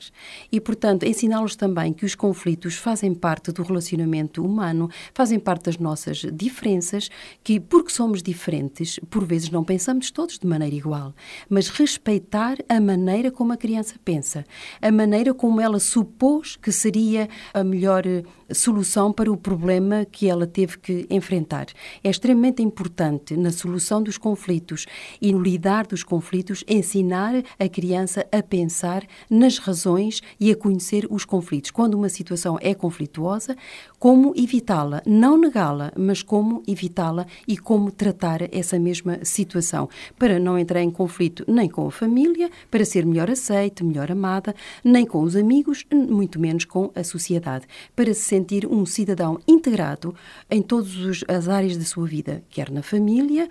E, 0.52 0.62
portanto, 0.62 1.04
ensiná-los 1.04 1.56
também 1.56 1.91
que 1.91 2.06
os 2.06 2.15
conflitos 2.15 2.76
fazem 2.76 3.13
parte 3.13 3.52
do 3.52 3.63
relacionamento 3.63 4.43
humano, 4.43 4.89
fazem 5.13 5.39
parte 5.39 5.65
das 5.65 5.78
nossas 5.78 6.19
diferenças, 6.34 7.10
que, 7.43 7.60
porque 7.60 7.91
somos 7.91 8.23
diferentes, 8.23 9.00
por 9.10 9.26
vezes 9.26 9.50
não 9.50 9.63
pensamos 9.63 10.12
todos 10.12 10.39
de 10.39 10.47
maneira 10.47 10.76
igual, 10.76 11.13
mas 11.50 11.67
respeitar 11.67 12.58
a 12.69 12.80
maneira 12.80 13.32
como 13.32 13.52
a 13.52 13.58
criança 13.58 13.95
pensa 14.04 14.45
a 14.81 14.91
maneira 14.91 15.33
como 15.33 15.61
ela 15.61 15.79
supôs 15.79 16.55
que 16.55 16.71
seria 16.71 17.27
a 17.53 17.63
melhor 17.63 18.05
eh, 18.05 18.23
solução 18.53 19.12
para 19.12 19.31
o 19.31 19.38
problema 19.38 20.05
que 20.05 20.29
ela 20.29 20.47
teve 20.47 20.77
que 20.77 21.05
enfrentar. 21.10 21.67
É 22.03 22.10
extremamente 22.10 22.62
importante 22.62 23.36
na 23.36 23.51
solução 23.51 24.01
dos 24.01 24.17
conflitos 24.17 24.86
e 25.21 25.33
no 25.33 25.41
lidar 25.41 25.86
dos 25.86 26.03
conflitos 26.03 26.63
ensinar 26.67 27.43
a 27.60 27.69
criança 27.69 28.25
a 28.31 28.41
pensar 28.41 29.05
nas 29.29 29.57
razões 29.57 30.21
e 30.39 30.51
a 30.51 30.55
conhecer 30.55 31.07
os 31.10 31.25
conflitos. 31.25 31.71
Quando 31.71 31.95
uma 31.95 32.10
situação 32.10 32.57
é 32.62 32.73
conflituosa, 32.73 33.55
como 33.99 34.33
evitá-la, 34.36 35.01
não 35.05 35.38
negá-la, 35.38 35.91
mas 35.97 36.21
como 36.21 36.63
evitá-la 36.67 37.25
e 37.47 37.57
como 37.57 37.91
tratar 37.91 38.53
essa 38.53 38.79
mesma 38.79 39.19
situação, 39.23 39.89
para 40.17 40.39
não 40.39 40.57
entrar 40.57 40.81
em 40.81 40.91
conflito 40.91 41.43
nem 41.47 41.69
com 41.69 41.88
a 41.88 41.91
família, 41.91 42.49
para 42.69 42.86
ser 42.86 43.05
melhor 43.05 43.29
aceite, 43.29 43.83
melhor 43.83 44.12
amada, 44.12 44.55
nem 44.83 45.05
com 45.05 45.21
os 45.21 45.36
amigos, 45.36 45.86
muito 45.91 46.39
menos 46.39 46.65
com 46.65 46.91
a 46.95 47.03
sociedade, 47.03 47.65
para 47.95 48.13
se 48.13 48.21
sentir 48.38 48.67
um 48.67 48.86
cidadão 48.86 49.39
integrado 49.47 50.15
em 50.50 50.62
todas 50.62 51.23
as 51.28 51.47
áreas 51.47 51.76
da 51.76 51.84
sua 51.84 52.08
vida, 52.08 52.43
quer 52.50 52.69
na 52.69 52.84
família, 52.84 53.50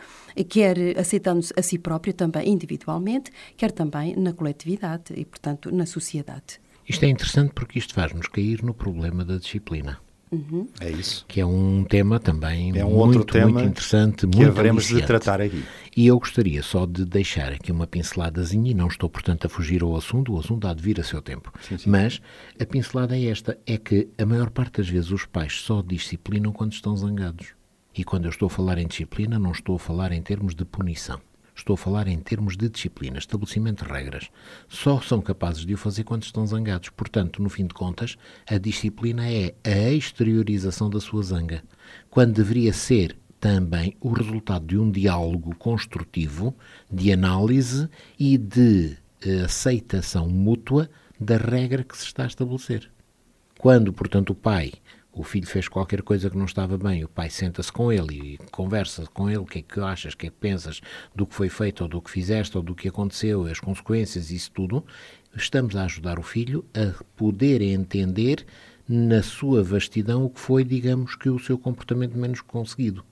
quer 0.49 0.77
aceitando-se 0.97 1.53
a 1.57 1.63
si 1.63 1.77
próprio 1.77 2.15
também 2.15 2.49
individualmente, 2.49 3.33
quer 3.57 3.73
também 3.73 4.15
na 4.17 4.33
coletividade 4.33 5.13
e, 5.17 5.25
portanto, 5.25 5.73
na 5.73 5.87
sociedade. 5.87 6.61
Isto 6.89 7.05
é 7.05 7.09
interessante 7.09 7.53
porque 7.53 7.81
isto 7.81 7.95
faz-nos 7.95 8.29
cair 8.29 8.63
no 8.63 8.73
problema 8.73 9.25
da 9.25 9.39
disciplina. 9.39 9.99
Uhum. 10.37 10.69
É 10.81 10.91
isso. 10.91 11.25
Que 11.27 11.41
é 11.41 11.47
um 11.47 11.85
tema 11.85 12.21
também 12.21 12.77
é 12.77 12.85
um 12.85 12.91
muito, 12.91 13.19
outro 13.19 13.25
tema 13.25 13.51
muito 13.51 13.69
interessante, 13.69 14.27
que 14.27 14.37
muito 14.37 14.51
haveremos 14.51 14.87
de 14.87 15.03
tratar 15.03 15.41
aqui. 15.41 15.65
E 15.97 16.07
eu 16.07 16.19
gostaria 16.19 16.63
só 16.63 16.85
de 16.85 17.05
deixar 17.05 17.53
aqui 17.53 17.73
uma 17.73 17.87
pinceladazinha, 17.87 18.71
e 18.71 18.75
não 18.75 18.89
estou, 18.89 19.09
portanto, 19.09 19.47
a 19.47 19.49
fugir 19.49 19.83
ao 19.83 19.97
assunto, 19.97 20.35
o 20.35 20.39
assunto 20.39 20.67
há 20.69 20.75
de 20.75 20.83
vir 20.83 21.01
a 21.01 21.03
seu 21.03 21.23
tempo. 21.23 21.53
Sim, 21.61 21.79
sim. 21.79 21.89
Mas 21.89 22.21
a 22.61 22.67
pincelada 22.67 23.17
é 23.17 23.25
esta, 23.25 23.59
é 23.67 23.79
que 23.79 24.09
a 24.19 24.27
maior 24.27 24.51
parte 24.51 24.79
das 24.79 24.89
vezes 24.89 25.11
os 25.11 25.25
pais 25.25 25.61
só 25.61 25.81
disciplinam 25.83 26.53
quando 26.53 26.73
estão 26.73 26.95
zangados. 26.97 27.55
E 27.97 28.05
quando 28.05 28.27
eu 28.27 28.31
estou 28.31 28.47
a 28.47 28.51
falar 28.51 28.77
em 28.77 28.87
disciplina, 28.87 29.39
não 29.39 29.53
estou 29.53 29.77
a 29.77 29.79
falar 29.79 30.13
em 30.13 30.21
termos 30.21 30.55
de 30.55 30.67
punição. 30.67 31.19
Estou 31.57 31.75
a 31.75 31.79
falar 31.79 32.07
em 32.07 32.19
termos 32.19 32.57
de 32.57 32.69
disciplina, 32.69 33.19
estabelecimento 33.19 33.85
de 33.85 33.91
regras. 33.91 34.31
Só 34.69 35.01
são 35.01 35.23
capazes 35.23 35.65
de 35.65 35.73
o 35.73 35.79
fazer 35.79 36.05
quando 36.05 36.23
estão 36.23 36.47
zangados. 36.47 36.91
Portanto, 36.91 37.43
no 37.43 37.49
fim 37.49 37.67
de 37.67 37.73
contas, 37.73 38.17
a 38.47 38.59
disciplina 38.59 39.27
é 39.27 39.55
a 39.65 39.91
exteriorização 39.91 40.91
da 40.91 41.01
sua 41.01 41.23
zanga, 41.23 41.65
quando 42.11 42.35
deveria 42.35 42.73
ser 42.73 43.17
também 43.41 43.97
o 44.01 44.11
resultado 44.11 44.67
de 44.67 44.79
um 44.79 44.91
diálogo 44.91 45.55
construtivo, 45.57 46.55
de 46.91 47.13
análise 47.13 47.89
e 48.19 48.37
de 48.37 48.97
eh, 49.23 49.41
aceitação 49.41 50.29
mútua 50.29 50.91
da 51.19 51.37
regra 51.37 51.83
que 51.83 51.97
se 51.97 52.05
está 52.05 52.25
a 52.25 52.27
estabelecer. 52.27 52.91
Quando, 53.59 53.93
portanto, 53.93 54.31
o 54.31 54.35
pai 54.35 54.73
o 55.17 55.25
filho 55.25 55.47
fez 55.47 55.67
qualquer 55.67 56.03
coisa 56.03 56.29
que 56.29 56.37
não 56.37 56.45
estava 56.45 56.77
bem, 56.77 57.03
o 57.03 57.09
pai 57.09 57.31
senta-se 57.31 57.73
com 57.73 57.91
ele 57.91 58.35
e 58.35 58.39
conversa 58.51 59.07
com 59.15 59.31
ele 59.31 59.39
o 59.39 59.47
que 59.47 59.61
é 59.61 59.63
que 59.63 59.81
achas, 59.81 60.13
o 60.13 60.17
que 60.17 60.27
é 60.27 60.31
que 60.31 60.37
pensas 60.37 60.83
do 61.15 61.27
que 61.27 61.35
foi 61.35 61.49
feito 61.49 61.81
ou 61.83 61.89
do 61.89 62.03
que 62.03 62.11
fizeste 62.11 62.55
ou 62.57 62.63
do 62.63 62.75
que 62.75 62.89
aconteceu, 62.89 63.47
as 63.47 63.59
consequências, 63.59 64.31
isso 64.31 64.51
tudo, 64.51 64.85
estamos 65.35 65.75
a 65.75 65.85
ajudar 65.85 66.19
o 66.19 66.23
filho 66.23 66.67
a 66.75 67.03
poder 67.17 67.63
entender 67.63 68.45
na 68.87 69.23
sua 69.23 69.65
vastidão 69.65 70.23
o 70.25 70.31
que 70.31 70.39
foi, 70.39 70.63
digamos, 70.63 71.17
que 71.17 71.31
o 71.31 71.39
seu 71.39 71.59
comportamento 71.59 72.17
menos 72.17 72.43
conseguido. 72.43 73.03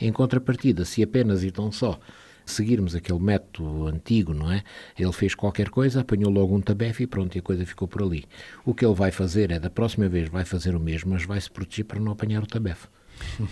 Em 0.00 0.12
contrapartida, 0.12 0.84
se 0.84 1.00
apenas 1.00 1.44
e 1.44 1.52
tão 1.52 1.70
só 1.70 1.98
seguirmos 2.44 2.94
aquele 2.94 3.18
método 3.18 3.86
antigo, 3.86 4.32
não 4.34 4.50
é? 4.50 4.62
Ele 4.98 5.12
fez 5.12 5.34
qualquer 5.34 5.68
coisa, 5.68 6.00
apanhou 6.00 6.30
logo 6.30 6.54
um 6.54 6.60
tabefe 6.60 7.04
e 7.04 7.06
pronto, 7.06 7.36
e 7.36 7.38
a 7.38 7.42
coisa 7.42 7.64
ficou 7.64 7.88
por 7.88 8.02
ali. 8.02 8.24
O 8.64 8.74
que 8.74 8.84
ele 8.84 8.94
vai 8.94 9.10
fazer 9.10 9.50
é, 9.50 9.58
da 9.58 9.70
próxima 9.70 10.08
vez, 10.08 10.28
vai 10.28 10.44
fazer 10.44 10.74
o 10.74 10.80
mesmo, 10.80 11.12
mas 11.12 11.24
vai 11.24 11.40
se 11.40 11.50
proteger 11.50 11.84
para 11.84 12.00
não 12.00 12.12
apanhar 12.12 12.42
o 12.42 12.46
tabefe. 12.46 12.86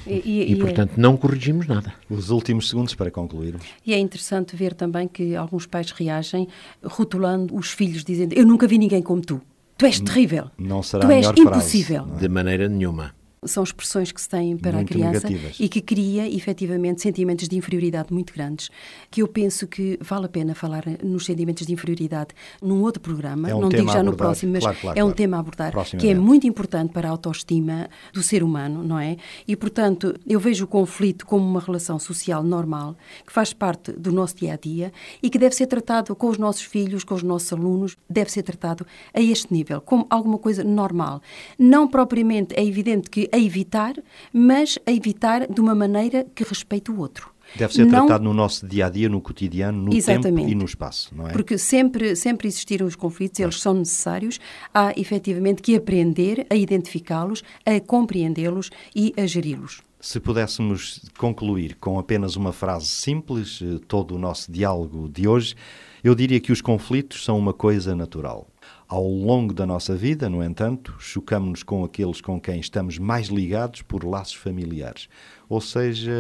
E, 0.07 0.23
e, 0.25 0.53
e, 0.53 0.57
portanto, 0.57 0.95
não 0.97 1.17
corrigimos 1.17 1.67
nada. 1.67 1.95
Os 2.09 2.31
últimos 2.31 2.69
segundos 2.69 2.95
para 2.95 3.11
concluir. 3.11 3.55
E 3.87 3.95
é 3.95 3.99
interessante 3.99 4.57
ver 4.57 4.75
também 4.75 5.07
que 5.07 5.37
alguns 5.37 5.67
pais 5.67 5.93
reagem 5.93 6.49
rotulando 6.83 7.55
os 7.55 7.71
filhos, 7.71 8.03
dizendo: 8.03 8.33
Eu 8.35 8.45
nunca 8.45 8.67
vi 8.67 8.79
ninguém 8.79 9.03
como 9.03 9.23
tu. 9.23 9.41
Tu 9.79 9.87
és 9.87 10.01
terrível. 10.01 10.51
Não 10.59 10.83
será 10.83 11.07
tu 11.07 11.13
és 11.13 11.27
impossível. 11.27 12.03
Frase, 12.05 12.17
é? 12.17 12.21
De 12.21 12.29
maneira 12.29 12.69
nenhuma 12.69 13.15
são 13.45 13.63
expressões 13.63 14.13
que 14.13 14.21
se 14.21 14.29
têm 14.29 14.57
para 14.57 14.73
muito 14.73 14.91
a 14.91 14.95
criança 14.95 15.29
negativas. 15.29 15.57
e 15.59 15.69
que 15.69 15.81
cria 15.81 16.29
efetivamente 16.29 17.01
sentimentos 17.01 17.49
de 17.49 17.57
inferioridade 17.57 18.13
muito 18.13 18.35
grandes, 18.35 18.69
que 19.11 19.23
eu 19.23 19.29
penso 19.29 19.67
que 19.67 19.99
vale 20.03 20.27
a 20.27 20.29
pena 20.29 20.55
falar 20.55 20.85
nos 21.03 21.25
sentimentos 21.25 21.67
de 21.67 21.73
inferioridade 21.73 22.35
num 22.61 22.83
outro 22.83 23.01
programa, 23.01 23.49
é 23.49 23.55
um 23.55 23.61
não 23.61 23.69
digo 23.71 23.91
já 23.91 24.03
no 24.03 24.15
próximo, 24.15 24.53
mas 24.53 24.63
claro, 24.63 24.79
claro, 24.79 24.99
é 24.99 25.03
um 25.03 25.07
claro. 25.07 25.17
tema 25.17 25.37
a 25.39 25.41
abordar, 25.41 25.73
que 25.99 26.09
é 26.09 26.15
muito 26.15 26.47
importante 26.47 26.93
para 26.93 27.09
a 27.09 27.11
autoestima 27.11 27.89
do 28.13 28.23
ser 28.23 28.43
humano, 28.43 28.83
não 28.83 28.99
é? 28.99 29.17
E 29.49 29.57
portanto, 29.57 30.15
eu 30.27 30.39
vejo 30.39 30.65
o 30.65 30.69
conflito 30.69 31.25
como 31.25 31.47
uma 31.47 31.61
relação 31.61 31.99
social 31.99 32.43
normal, 32.43 32.95
que 33.27 33.33
faz 33.33 33.55
parte 33.55 33.91
do 33.93 34.13
nosso 34.13 34.37
dia 34.37 34.53
a 34.53 34.57
dia 34.57 34.93
e 35.23 35.31
que 35.31 35.39
deve 35.39 35.55
ser 35.55 35.67
tratado 35.67 36.15
com 36.15 36.29
os 36.29 36.37
nossos 36.37 36.63
filhos, 36.63 37.05
com 37.05 37.15
os 37.15 37.23
nossos 37.23 37.51
alunos, 37.53 37.97
deve 38.09 38.31
ser 38.31 38.43
tratado 38.43 38.87
a 39.15 39.21
este 39.21 39.53
nível, 39.53 39.81
como 39.81 40.07
alguma 40.11 40.37
coisa 40.37 40.63
normal. 40.63 41.23
Não 41.59 41.89
propriamente 41.89 42.55
é 42.55 42.65
evidente 42.65 43.09
que 43.09 43.30
a 43.33 43.39
evitar, 43.39 43.95
mas 44.33 44.79
a 44.87 44.93
evitar 44.93 45.47
de 45.47 45.61
uma 45.61 45.75
maneira 45.75 46.27
que 46.35 46.45
respeite 46.45 46.91
o 46.91 46.99
outro. 46.99 47.31
Deve 47.57 47.75
ser 47.75 47.85
não... 47.85 48.07
tratado 48.07 48.25
no 48.25 48.33
nosso 48.33 48.67
dia 48.67 48.87
a 48.87 48.91
dia, 48.91 49.09
no 49.09 49.21
cotidiano, 49.21 49.83
no 49.83 49.95
Exatamente. 49.95 50.37
tempo 50.37 50.49
e 50.49 50.55
no 50.55 50.65
espaço, 50.65 51.15
não 51.15 51.29
é? 51.29 51.33
Porque 51.33 51.59
sempre, 51.59 52.15
sempre 52.15 52.47
existiram 52.47 52.87
os 52.87 52.95
conflitos, 52.95 53.41
eles 53.41 53.61
são 53.61 53.75
necessários. 53.75 54.39
Há 54.73 54.93
efetivamente 54.97 55.63
que 55.63 55.75
aprender 55.75 56.47
a 56.49 56.55
identificá-los, 56.55 57.43
a 57.67 57.81
compreendê-los 57.81 58.71
e 58.95 59.13
a 59.17 59.27
geri-los. 59.27 59.83
Se 60.01 60.19
pudéssemos 60.19 61.03
concluir 61.19 61.77
com 61.79 61.99
apenas 61.99 62.35
uma 62.35 62.53
frase 62.53 62.87
simples 62.87 63.61
eh, 63.63 63.79
todo 63.87 64.15
o 64.15 64.19
nosso 64.19 64.51
diálogo 64.51 65.11
de 65.11 65.29
hoje, 65.29 65.55
eu 66.03 66.15
diria 66.15 66.41
que 66.41 66.51
os 66.51 66.63
conflitos 66.63 67.23
são 67.23 67.39
uma 67.39 67.53
coisa 67.53 67.95
natural. 67.95 68.49
Ao 68.91 69.07
longo 69.07 69.55
da 69.55 69.65
nossa 69.65 69.95
vida, 69.95 70.29
no 70.29 70.43
entanto, 70.43 70.97
chocamos-nos 70.99 71.63
com 71.63 71.85
aqueles 71.85 72.21
com 72.21 72.41
quem 72.41 72.59
estamos 72.59 72.99
mais 72.99 73.29
ligados 73.29 73.83
por 73.83 74.03
laços 74.03 74.35
familiares, 74.35 75.09
ou 75.49 75.61
seja, 75.61 76.13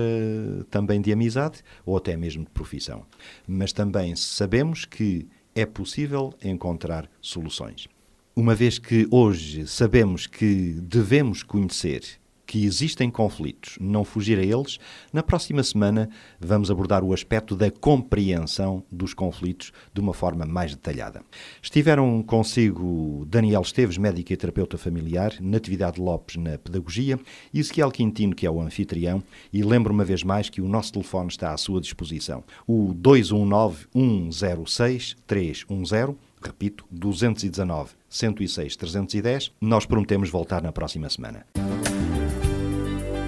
também 0.71 1.01
de 1.01 1.13
amizade 1.13 1.65
ou 1.85 1.97
até 1.97 2.17
mesmo 2.17 2.45
de 2.45 2.51
profissão. 2.51 3.05
Mas 3.45 3.73
também 3.73 4.15
sabemos 4.15 4.85
que 4.85 5.27
é 5.53 5.67
possível 5.67 6.33
encontrar 6.45 7.11
soluções. 7.21 7.89
Uma 8.37 8.55
vez 8.55 8.79
que 8.79 9.05
hoje 9.11 9.67
sabemos 9.67 10.29
que 10.29 10.75
devemos 10.81 11.43
conhecer 11.43 12.20
que 12.51 12.65
existem 12.65 13.09
conflitos, 13.09 13.79
não 13.81 14.03
fugir 14.03 14.37
a 14.37 14.43
eles, 14.43 14.81
na 15.13 15.23
próxima 15.23 15.63
semana 15.63 16.11
vamos 16.41 16.69
abordar 16.69 17.05
o 17.05 17.13
aspecto 17.13 17.55
da 17.55 17.71
compreensão 17.71 18.83
dos 18.91 19.15
conflitos 19.15 19.71
de 19.95 20.01
uma 20.01 20.13
forma 20.13 20.45
mais 20.45 20.75
detalhada. 20.75 21.23
Estiveram 21.63 22.25
consigo 22.25 23.25
Daniel 23.29 23.63
Esteves, 23.63 23.97
médico 23.97 24.33
e 24.33 24.37
terapeuta 24.37 24.77
familiar, 24.77 25.33
Natividade 25.41 26.01
Lopes 26.01 26.35
na 26.35 26.59
pedagogia 26.59 27.21
e 27.55 27.61
Ezequiel 27.61 27.93
Quintino, 27.93 28.35
que 28.35 28.45
é 28.45 28.51
o 28.51 28.61
anfitrião, 28.61 29.23
e 29.53 29.63
lembro 29.63 29.95
uma 29.95 30.05
vez 30.05 30.25
mais 30.25 30.49
que 30.49 30.61
o 30.61 30.67
nosso 30.67 30.93
telefone 30.93 31.29
está 31.29 31.53
à 31.53 31.57
sua 31.57 31.81
disposição. 31.81 32.43
O 32.67 32.93
219 32.93 33.87
106 33.95 35.17
310 35.25 36.17
Repito, 36.43 36.85
219 36.91 37.93
106 38.09 38.75
310. 38.75 39.53
Nós 39.61 39.87
prometemos 39.87 40.31
voltar 40.31 40.63
na 40.63 40.73
próxima 40.73 41.09
semana. 41.09 41.47